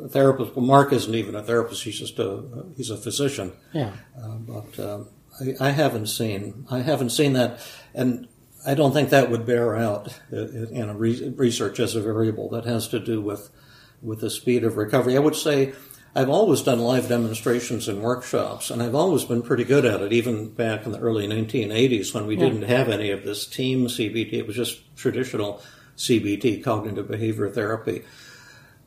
[0.04, 0.56] a therapist.
[0.56, 2.44] Well, Mark isn't even a therapist; he's just a
[2.76, 3.54] he's a physician.
[3.72, 3.92] Yeah.
[4.22, 5.10] Uh, but um,
[5.40, 8.28] I, I, haven't seen I haven't seen that, and
[8.66, 12.66] I don't think that would bear out in a re- research as a variable that
[12.66, 13.50] has to do with
[14.04, 15.16] with the speed of recovery.
[15.16, 15.74] I would say.
[16.16, 20.13] I've always done live demonstrations and workshops, and I've always been pretty good at it,
[20.13, 22.44] even back in the early 1980s when we yeah.
[22.44, 24.34] didn't have any of this team CBT.
[24.34, 25.60] It was just traditional
[25.98, 28.04] CBT, cognitive behavior therapy.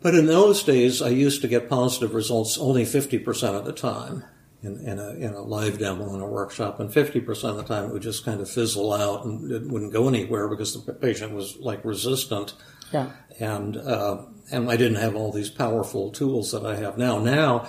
[0.00, 4.24] But in those days, I used to get positive results only 50% of the time
[4.62, 7.87] in, in, a, in a live demo in a workshop, and 50% of the time
[7.87, 11.33] it would just kind of fizzle out and it wouldn't go anywhere because the patient
[11.33, 12.55] was like resistant.
[12.92, 13.11] Yeah.
[13.40, 17.18] And, uh, and I didn't have all these powerful tools that I have now.
[17.18, 17.68] Now,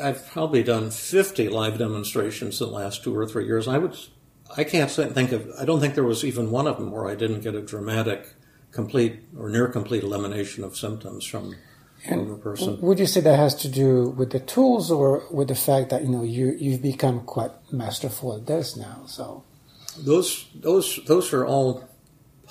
[0.00, 3.68] I've probably done 50 live demonstrations in the last two or three years.
[3.68, 3.96] I would,
[4.56, 7.14] I can't think of, I don't think there was even one of them where I
[7.14, 8.34] didn't get a dramatic
[8.70, 11.54] complete or near complete elimination of symptoms from,
[12.08, 12.80] from a person.
[12.80, 16.02] Would you say that has to do with the tools or with the fact that
[16.02, 19.04] you know you you've become quite masterful at this now?
[19.06, 19.44] So
[19.98, 21.88] those those those are all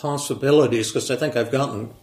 [0.02, 1.94] possibilities because I think I've gotten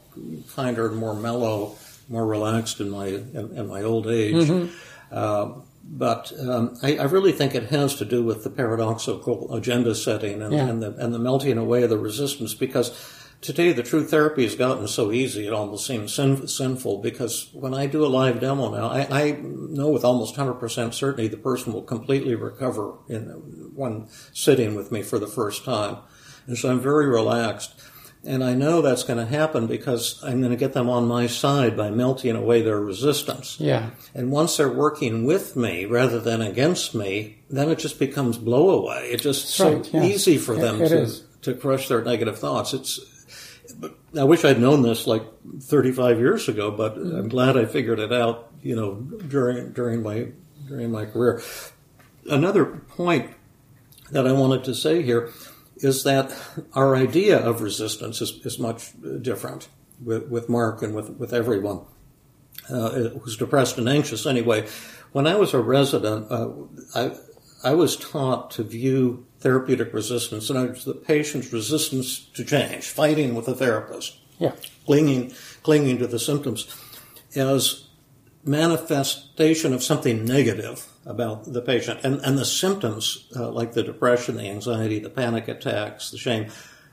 [0.54, 1.76] kinder and more mellow,
[2.08, 4.34] more relaxed in my in, in my old age.
[4.34, 5.14] Mm-hmm.
[5.14, 9.94] Uh, but um, I, I, really think it has to do with the paradoxical agenda
[9.94, 10.66] setting and, yeah.
[10.66, 12.92] and, the and the melting away of the resistance because
[13.40, 17.72] Today, the true therapy has gotten so easy, it almost seems sin- sinful because when
[17.72, 21.72] I do a live demo now, I, I, know with almost 100% certainty the person
[21.72, 23.26] will completely recover in
[23.76, 25.99] one sitting with me for the first time.
[26.49, 27.80] And so I'm very relaxed.
[28.24, 31.28] And I know that's going to happen because I'm going to get them on my
[31.28, 33.61] side by melting away their resistance.
[33.61, 33.90] Yeah.
[34.12, 38.70] And once they're working with me rather than against me, then it just becomes blow
[38.70, 39.11] away.
[39.12, 40.05] It's just so Right, yes.
[40.05, 41.22] easy for It- them it to, is.
[41.42, 42.74] to crush their negative thoughts.
[42.74, 42.99] It's,
[44.18, 45.22] I wish I'd known this like
[45.61, 50.28] 35 years ago, but I'm glad I figured it out, you know, during, during my,
[50.66, 51.40] during my career.
[52.28, 53.30] Another point
[54.11, 55.30] that I wanted to say here
[55.79, 56.35] is that
[56.74, 59.68] our idea of resistance is, is much different
[60.03, 61.81] with, with Mark and with, with everyone
[62.70, 64.66] uh, who's depressed and anxious anyway.
[65.12, 66.51] When I was a resident, uh,
[66.95, 67.16] I,
[67.64, 73.35] I was taught to view therapeutic resistance, and it's the patient's resistance to change, fighting
[73.35, 74.53] with the therapist, Yeah.
[74.85, 76.66] clinging, clinging to the symptoms,
[77.35, 77.85] as
[78.45, 82.00] manifestation of something negative about the patient.
[82.04, 86.50] And, and the symptoms, uh, like the depression, the anxiety, the panic attacks, the shame,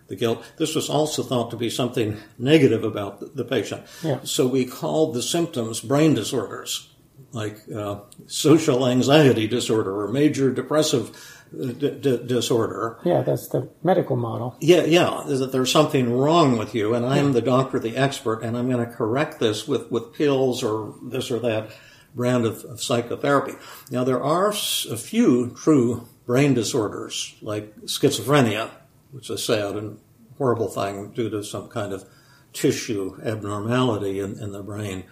[0.07, 3.85] the guilt, this was also thought to be something negative about the, the patient.
[4.01, 4.19] Yeah.
[4.23, 6.89] So we called the symptoms brain disorders,
[7.33, 11.09] like uh, social anxiety disorder or major depressive
[11.53, 12.99] uh, d- d- disorder.
[13.03, 14.55] Yeah, that's the medical model.
[14.61, 18.43] Yeah, yeah, is that there's something wrong with you, and I'm the doctor, the expert,
[18.43, 21.71] and I'm going to correct this with, with pills or this or that
[22.15, 23.53] brand of, of psychotherapy.
[23.91, 28.71] Now, there are a few true brain disorders, like schizophrenia,
[29.11, 29.99] which is a sad and
[30.37, 32.05] horrible thing due to some kind of
[32.53, 35.03] tissue abnormality in, in the brain,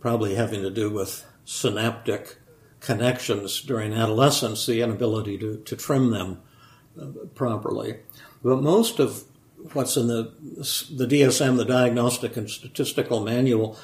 [0.00, 2.38] probably having to do with synaptic
[2.80, 6.40] connections during adolescence, the inability to, to trim them
[7.00, 7.98] uh, properly.
[8.42, 9.24] But most of
[9.72, 10.32] what's in the
[10.94, 13.76] the DSM, the Diagnostic and Statistical Manual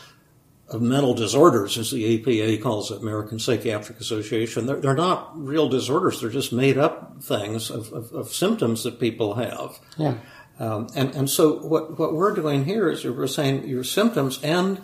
[0.73, 5.69] of Mental Disorders, as the APA calls it, American Psychiatric Association, they're, they're not real
[5.69, 6.21] disorders.
[6.21, 9.79] They're just made up things of, of, of symptoms that people have.
[9.99, 10.15] Yeah.
[10.59, 14.81] Um, and, and so what, what we're doing here is we're saying your symptoms and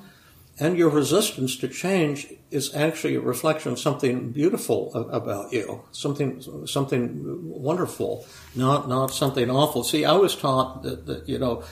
[0.61, 5.85] and your resistance to change is actually a reflection of something beautiful a- about you,
[5.93, 8.27] something something wonderful,
[8.57, 9.85] not not something awful.
[9.85, 11.63] See, I was taught that, that you know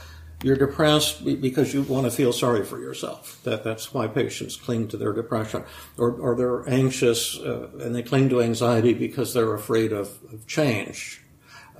[0.46, 3.42] you're depressed because you want to feel sorry for yourself.
[3.42, 5.64] That that's why patients cling to their depression,
[5.98, 10.46] or or they're anxious uh, and they cling to anxiety because they're afraid of, of
[10.46, 11.20] change,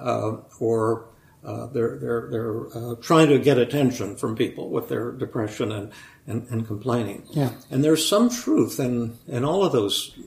[0.00, 1.08] uh, or
[1.44, 5.92] uh, they're they're they're uh, trying to get attention from people with their depression and,
[6.26, 7.22] and, and complaining.
[7.30, 7.52] Yeah.
[7.70, 10.18] And there's some truth in in all of those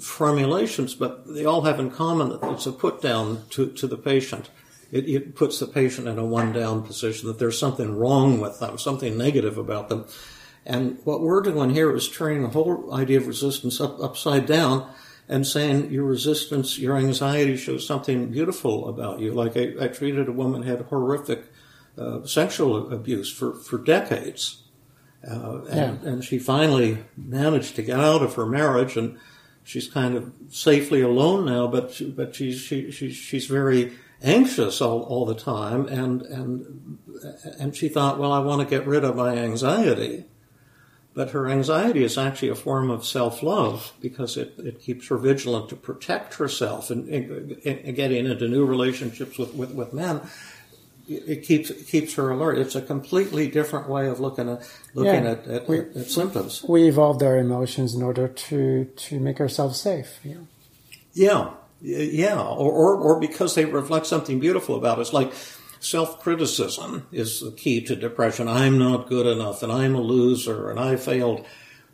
[0.00, 3.96] formulations, but they all have in common that it's a put down to, to the
[3.96, 4.50] patient.
[4.92, 8.60] It, it puts the patient in a one down position that there's something wrong with
[8.60, 10.06] them, something negative about them.
[10.64, 14.90] And what we're doing here is turning the whole idea of resistance up, upside down
[15.28, 19.32] and saying your resistance, your anxiety shows something beautiful about you.
[19.32, 21.44] Like I, I treated a woman who had horrific
[21.98, 24.62] uh, sexual abuse for, for decades.
[25.28, 29.18] Uh, and, and she finally managed to get out of her marriage and
[29.64, 33.92] she's kind of safely alone now, but, she, but she's, she, she, she's very
[34.22, 35.86] anxious all, all the time.
[35.86, 36.98] And, and,
[37.58, 40.24] and she thought, well, I want to get rid of my anxiety.
[41.14, 45.70] But her anxiety is actually a form of self-love because it, it keeps her vigilant
[45.70, 50.20] to protect herself and, and, and getting into new relationships with, with, with men.
[51.08, 52.58] It keeps it keeps her alert.
[52.58, 55.30] It's a completely different way of looking at looking Yeah.
[55.30, 56.64] at, at, We- at symptoms.
[56.68, 60.18] We evolved our emotions in order to to make ourselves safe.
[60.24, 60.34] Yeah.
[61.14, 61.50] Yeah,
[61.80, 65.32] yeah, or, or or because they reflect something beautiful about us, like
[65.80, 68.48] self-criticism is the key to depression.
[68.48, 71.44] I'm not good enough, and I'm a loser, and I failed.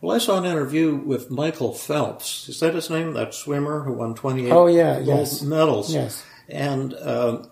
[0.01, 2.49] Well, I saw an interview with Michael Phelps.
[2.49, 3.13] Is that his name?
[3.15, 5.43] That swimmer who won 28 Oh, yeah, gold yes.
[5.43, 5.95] medals.
[5.95, 6.25] Yes.
[6.49, 7.45] And uh,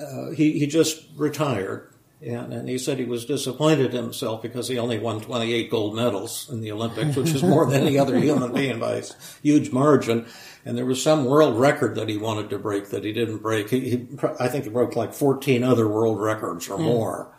[0.00, 1.90] uh, he he just retired.
[2.22, 5.94] And, and he said he was disappointed in himself because he only won 28 gold
[5.94, 9.04] medals in the Olympics, which is more than any other human being by a
[9.42, 10.26] huge margin.
[10.64, 13.68] And there was some world record that he wanted to break that he didn't break.
[13.68, 14.08] He, he
[14.40, 17.32] I think he broke like 14 other world records or more.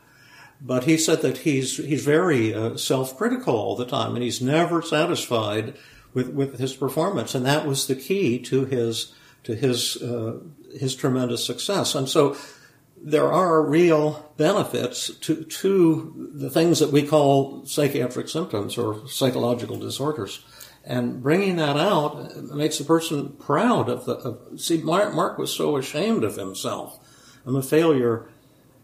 [0.62, 4.82] But he said that he's he's very uh, self-critical all the time, and he's never
[4.82, 5.76] satisfied
[6.14, 9.14] with, with his performance, and that was the key to his
[9.44, 10.40] to his uh,
[10.80, 11.94] his tremendous success.
[11.94, 12.36] And so
[13.04, 19.78] there are real benefits to to the things that we call psychiatric symptoms or psychological
[19.78, 20.44] disorders.
[20.84, 24.14] And bringing that out makes a person proud of the.
[24.14, 26.98] Of, see, Mark, Mark was so ashamed of himself.
[27.46, 28.30] I'm a failure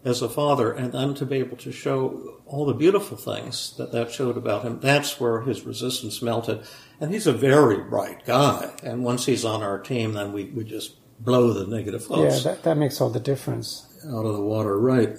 [0.04, 3.90] as a father, and then to be able to show all the beautiful things that
[3.92, 4.80] that showed about him.
[4.80, 6.62] That's where his resistance melted.
[7.00, 8.70] And he's a very bright guy.
[8.82, 12.62] And once he's on our team, then we, we just blow the negative Yeah, that,
[12.64, 13.86] that makes all the difference.
[14.06, 15.16] Out of the water, right?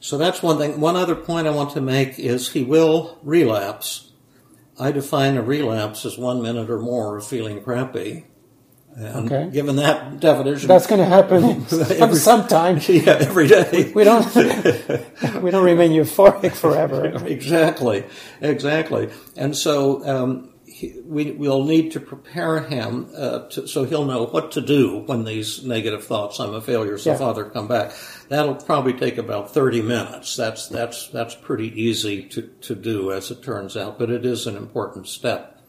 [0.00, 0.80] So that's one thing.
[0.80, 4.12] One other point I want to make is he will relapse.
[4.78, 8.26] I define a relapse as one minute or more of feeling crappy.
[8.94, 9.50] And Okay.
[9.52, 11.44] given that definition, That's going to happen
[12.00, 12.80] Every- sometime.
[12.88, 13.92] yeah, every day.
[13.94, 14.24] We don't
[15.42, 17.04] we don't remain euphoric forever.
[17.26, 18.04] exactly,
[18.40, 19.10] exactly.
[19.36, 24.26] And so um, he, we will need to prepare him uh, to, so he'll know
[24.26, 27.18] what to do when these negative thoughts, "I'm a failure," so Yeah.
[27.18, 27.92] father, come back.
[28.28, 30.36] That'll probably take about thirty minutes.
[30.36, 34.46] That's that's that's pretty easy to to do, as it turns out, but it is
[34.46, 35.60] an important step.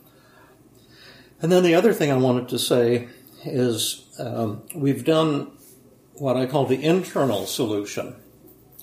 [1.42, 3.08] And then the other thing I wanted to say
[3.46, 5.52] is um, we've done
[6.14, 8.16] what I call the internal solution.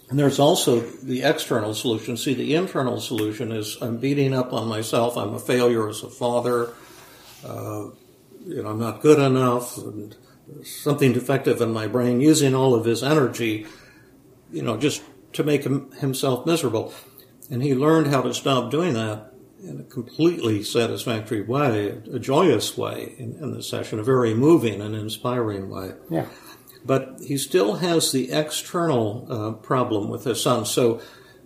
[0.09, 2.17] And there's also the external solution.
[2.17, 5.17] See, the internal solution is I'm beating up on myself.
[5.17, 6.73] I'm a failure as a father.
[7.45, 7.89] Uh,
[8.47, 9.77] you know, I'm not good enough.
[9.79, 10.17] And
[10.65, 12.21] something defective in my brain.
[12.21, 13.67] Using all of his energy,
[14.53, 15.03] you know, just
[15.33, 16.95] to make him, himself miserable.
[17.51, 19.33] And he learned how to stop doing that
[19.63, 24.81] in a completely satisfactory way, a joyous way in, in the session, a very moving
[24.81, 26.27] and inspiring way Yeah.
[26.87, 30.65] But he still has the external uh, problem with his son.
[30.65, 31.01] So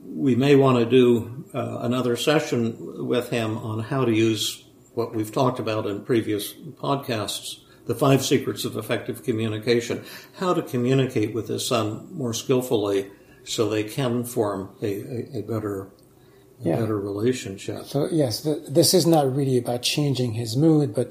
[0.05, 4.65] we may want to do uh, another session with him on how to use
[4.95, 10.05] what we've talked about in previous podcasts the five secrets of effective communication,
[10.39, 13.11] how to communicate with his son more skillfully
[13.43, 15.91] so they can form a, a, a better.
[16.63, 16.77] A Yeah.
[16.81, 17.87] better relationship.
[17.87, 21.11] So yes, th this is not really about changing his mood, but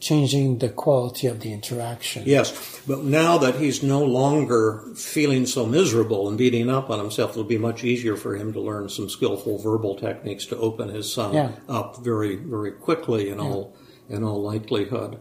[0.00, 2.22] changing the quality of the interaction.
[2.26, 7.32] Yes, but now that he's no longer feeling so miserable and beating up on himself,
[7.32, 11.12] it'll be much easier for him to learn some skillful verbal techniques to open his
[11.12, 11.52] son Yeah.
[11.68, 13.74] up very, very quickly in all
[14.08, 15.20] in all likelihood.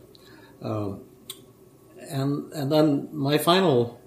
[0.62, 1.02] Um,
[2.10, 4.00] and and then my final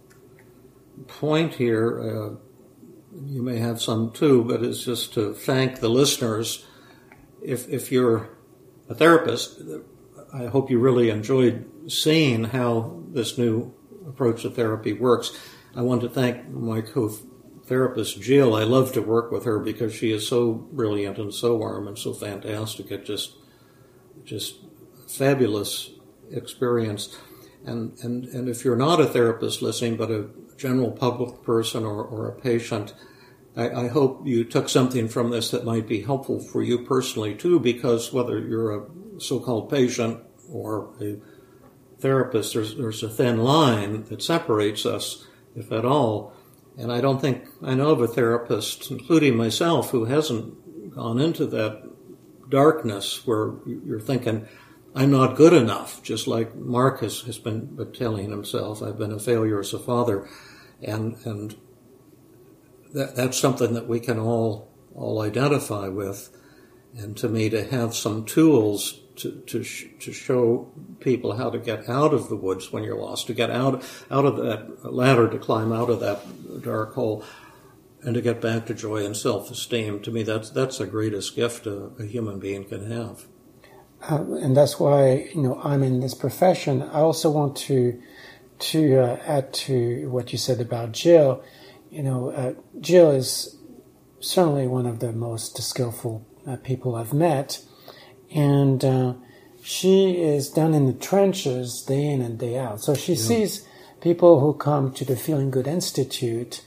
[1.06, 2.34] point here, uh,
[3.26, 6.64] you may have some too, but it's just to thank the listeners.
[7.42, 8.30] If if you're
[8.88, 9.60] a therapist,
[10.32, 13.74] I hope you really enjoyed seeing how this new
[14.08, 15.36] approach to therapy works.
[15.76, 18.54] I want to thank my co-therapist Jill.
[18.54, 21.98] I love to work with her because she is so brilliant and so warm and
[21.98, 22.90] so fantastic.
[22.90, 23.36] It just,
[24.24, 24.56] just
[25.08, 25.90] fabulous
[26.30, 27.16] experience.
[27.64, 32.02] And and and if you're not a therapist listening, but a general public person or,
[32.02, 32.94] or a patient,
[33.56, 37.34] I, I hope you took something from this that might be helpful for you personally
[37.34, 37.60] too.
[37.60, 38.86] Because whether you're a
[39.22, 40.20] so-called patient
[40.50, 41.16] or a
[42.00, 46.34] therapist, there's there's a thin line that separates us, if at all.
[46.76, 51.46] And I don't think I know of a therapist, including myself, who hasn't gone into
[51.46, 51.82] that
[52.48, 54.46] darkness where you're thinking,
[54.94, 59.60] I'm not good enough, just like Marcus has, been telling himself, I've been a failure
[59.60, 60.28] as a father.
[60.82, 61.56] And, and
[62.92, 66.28] that, that's something that we can all, all identify with.
[66.94, 71.58] And to me, to have some tools to, to, sh- to show people how to
[71.58, 75.28] get out of the woods when you're lost, to get out, out of that ladder,
[75.28, 77.24] to climb out of that dark hole,
[78.02, 80.00] and to get back to joy and self-esteem.
[80.00, 83.26] To me, that's, that's the greatest gift a, a human being can have.
[84.08, 86.82] Uh, and that's why you know I'm in this profession.
[86.82, 88.02] I also want to
[88.58, 91.42] to uh, add to what you said about Jill.
[91.90, 93.56] You know, uh, Jill is
[94.20, 97.62] certainly one of the most skillful uh, people I've met,
[98.34, 99.14] and uh,
[99.62, 102.80] she is down in the trenches day in and day out.
[102.80, 103.66] So she sees
[104.00, 106.62] people who come to the Feeling Good Institute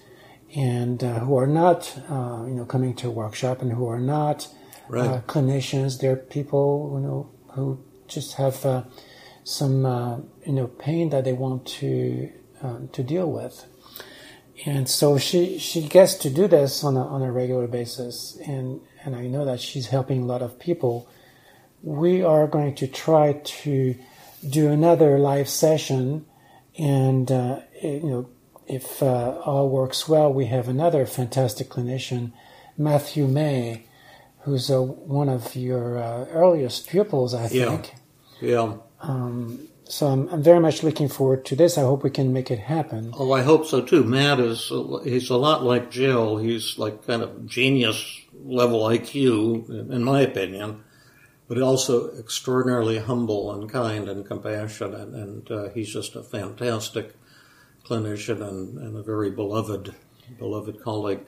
[0.55, 3.99] and uh, who are not, uh, you know, coming to a workshop and who are
[3.99, 4.47] not
[4.87, 5.09] Right.
[5.09, 5.99] uh, clinicians.
[5.99, 8.83] They're people, you know, who just have uh,
[9.43, 12.29] some, uh, you know, pain that they want to
[12.93, 13.65] to deal with.
[14.65, 18.79] And so she she gets to do this on a on a regular basis, and
[19.03, 21.07] and I know that she's helping a lot of people.
[21.85, 23.95] We are going to try to
[24.49, 26.25] do another live session,
[26.79, 28.29] and uh, you know,
[28.67, 32.33] if uh, all works well, we have another fantastic clinician,
[32.75, 33.85] Matthew May,
[34.39, 37.77] who's uh, one of your uh, earliest pupils, I Yeah.
[37.77, 37.93] think.
[38.41, 38.77] Yeah.
[39.87, 41.77] So I'm, I'm very much looking forward to this.
[41.77, 43.11] I hope we can make it happen.
[43.15, 44.03] Oh, I hope so too.
[44.03, 44.71] Matt is
[45.03, 46.37] he's a lot like Jill.
[46.37, 48.03] He's like kind of genius
[48.43, 50.83] level IQ, in my opinion,
[51.47, 55.09] but also extraordinarily humble and kind and compassionate.
[55.09, 57.15] And uh, he's just a fantastic
[57.85, 59.93] clinician and, and a very beloved
[60.39, 61.21] beloved colleague.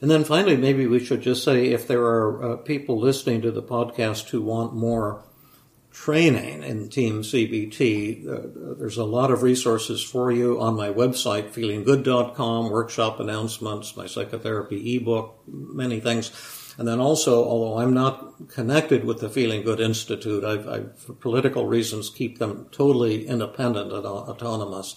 [0.00, 3.50] And then finally, maybe we should just say if there are uh, people listening to
[3.50, 5.24] the podcast who want more
[5.90, 11.50] training in Team CBT, uh, there's a lot of resources for you on my website,
[11.50, 16.30] feelinggood.com, workshop announcements, my psychotherapy ebook, many things.
[16.78, 21.12] And then also, although I'm not connected with the Feeling Good Institute, I've, I've for
[21.12, 24.94] political reasons, keep them totally independent and autonomous.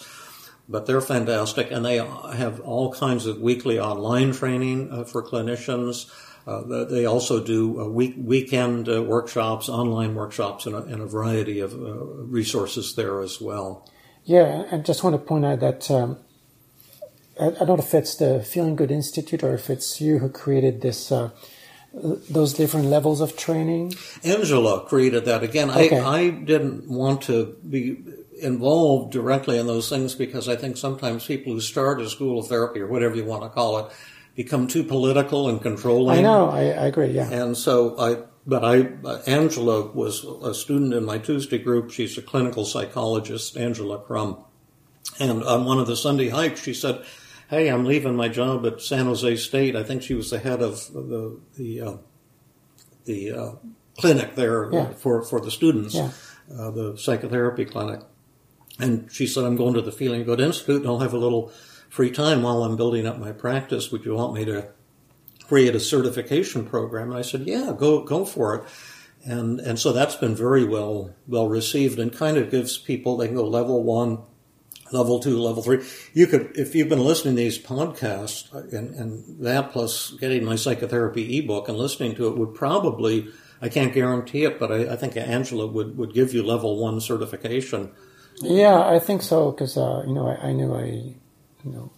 [0.69, 6.09] But they're fantastic, and they have all kinds of weekly online training uh, for clinicians.
[6.45, 11.05] Uh, they also do uh, week, weekend uh, workshops, online workshops, and a, and a
[11.07, 11.95] variety of uh,
[12.37, 13.89] resources there as well.
[14.23, 16.19] Yeah, I just want to point out that um,
[17.39, 20.29] I, I, don't know if it's the Feeling Good Institute or if it's you who
[20.29, 21.31] created this uh,
[21.93, 23.93] those different levels of training?
[24.23, 25.43] Angela created that.
[25.43, 25.99] Again, okay.
[25.99, 28.03] I, I didn't want to be
[28.41, 32.47] involved directly in those things because I think sometimes people who start a school of
[32.47, 33.91] therapy or whatever you want to call it
[34.35, 36.19] become too political and controlling.
[36.19, 37.29] I know, I, I agree, yeah.
[37.29, 41.91] And so I, but I, uh, Angela was a student in my Tuesday group.
[41.91, 44.43] She's a clinical psychologist, Angela Krumm.
[45.19, 47.03] And on one of the Sunday hikes, she said,
[47.51, 49.75] hey, I'm leaving my job at San Jose State.
[49.75, 51.97] I think she was the head of the the uh,
[53.05, 53.51] the uh,
[53.99, 54.93] clinic there yeah.
[54.93, 56.09] for for the students, yeah.
[56.57, 58.01] uh, the psychotherapy clinic.
[58.79, 61.51] And she said, I'm going to the Feeling Good Institute, and I'll have a little
[61.89, 63.91] free time while I'm building up my practice.
[63.91, 64.69] Would you want me to
[65.43, 67.09] create a certification program?
[67.09, 68.63] And I said, Yeah, go go for it.
[69.23, 73.27] And and so that's been very well well received, and kind of gives people they
[73.27, 74.19] can go level one
[74.91, 75.83] level two, level three.
[76.13, 80.55] You could, if you've been listening to these podcasts and, and that plus getting my
[80.55, 83.27] psychotherapy ebook and listening to it would probably,
[83.61, 86.99] I can't guarantee it, but I, I think Angela would, would give you level one
[86.99, 87.91] certification.
[88.41, 90.85] Yeah, I think so because uh, you know I, I, knew I,
[91.63, 91.91] you know,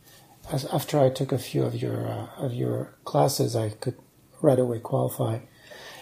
[0.52, 3.96] as, after I took a few of your uh, of your classes, I could
[4.42, 5.40] right away qualify.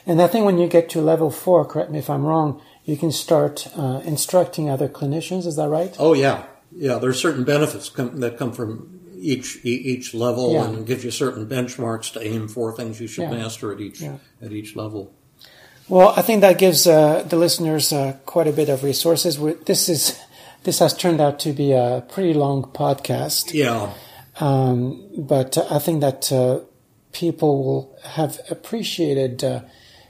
[0.05, 2.97] And I think when you get to level four, correct me if I'm wrong, you
[2.97, 5.45] can start uh, instructing other clinicians.
[5.45, 5.95] Is that right?
[5.99, 6.45] Oh yeah,
[6.75, 10.65] yeah, there are certain benefits come, that come from each each level, yeah.
[10.65, 13.31] and gives you certain benchmarks to aim for, things you should yeah.
[13.31, 14.17] master at each yeah.
[14.41, 15.13] at each level.
[15.87, 19.37] Well, I think that gives uh, the listeners uh, quite a bit of resources.
[19.65, 20.19] This is
[20.63, 23.53] this has turned out to be a pretty long podcast.
[23.53, 23.93] Yeah,
[24.39, 26.61] um, but I think that uh,
[27.11, 29.61] people will have appreciated uh,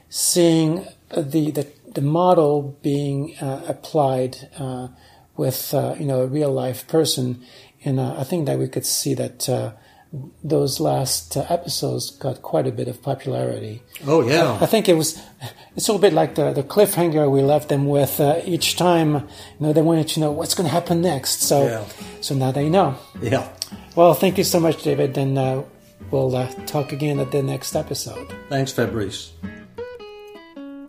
[0.08, 4.88] seeing the, the the model being uh, applied uh,
[5.36, 7.42] with uh, you know a real life person,
[7.84, 9.72] and uh, I think that we could see that uh,
[10.44, 13.82] those last uh, episodes got quite a bit of popularity.
[14.06, 15.20] Oh yeah, I, I, think it was
[15.74, 19.14] it's a little bit like the the cliffhanger we left them with uh, each time.
[19.14, 21.84] You know they wanted to know what's going to happen next, so yeah.
[22.20, 22.96] so now they know.
[23.20, 23.48] Yeah.
[23.96, 25.62] Well, thank you so much, David, and uh,
[26.10, 26.30] we'll
[26.66, 28.34] talk again at the next episode.
[28.48, 29.32] Thanks, Fabrice.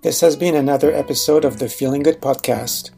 [0.01, 2.91] This has been another episode of the Feeling Good podcast.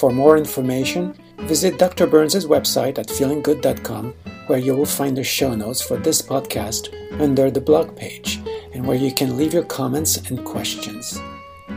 [0.00, 2.06] For more information, visit Dr.
[2.06, 4.14] Burns' website at feelinggood.com,
[4.46, 6.88] where you will find the show notes for this podcast
[7.20, 8.40] under the blog page,
[8.72, 11.20] and where you can leave your comments and questions.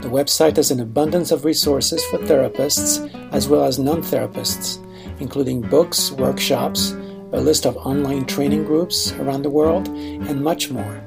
[0.02, 4.80] The website has an abundance of resources for therapists as well as non therapists,
[5.20, 6.92] including books, workshops,
[7.34, 11.04] a list of online training groups around the world, and much more.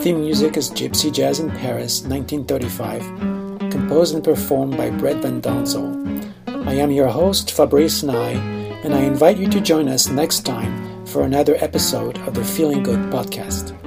[0.00, 3.37] Theme music is Gypsy Jazz in Paris, 1935
[3.70, 6.34] composed and performed by Brett Van Donsel.
[6.66, 8.38] I am your host, Fabrice Nye,
[8.84, 12.82] and I invite you to join us next time for another episode of the Feeling
[12.82, 13.77] Good podcast.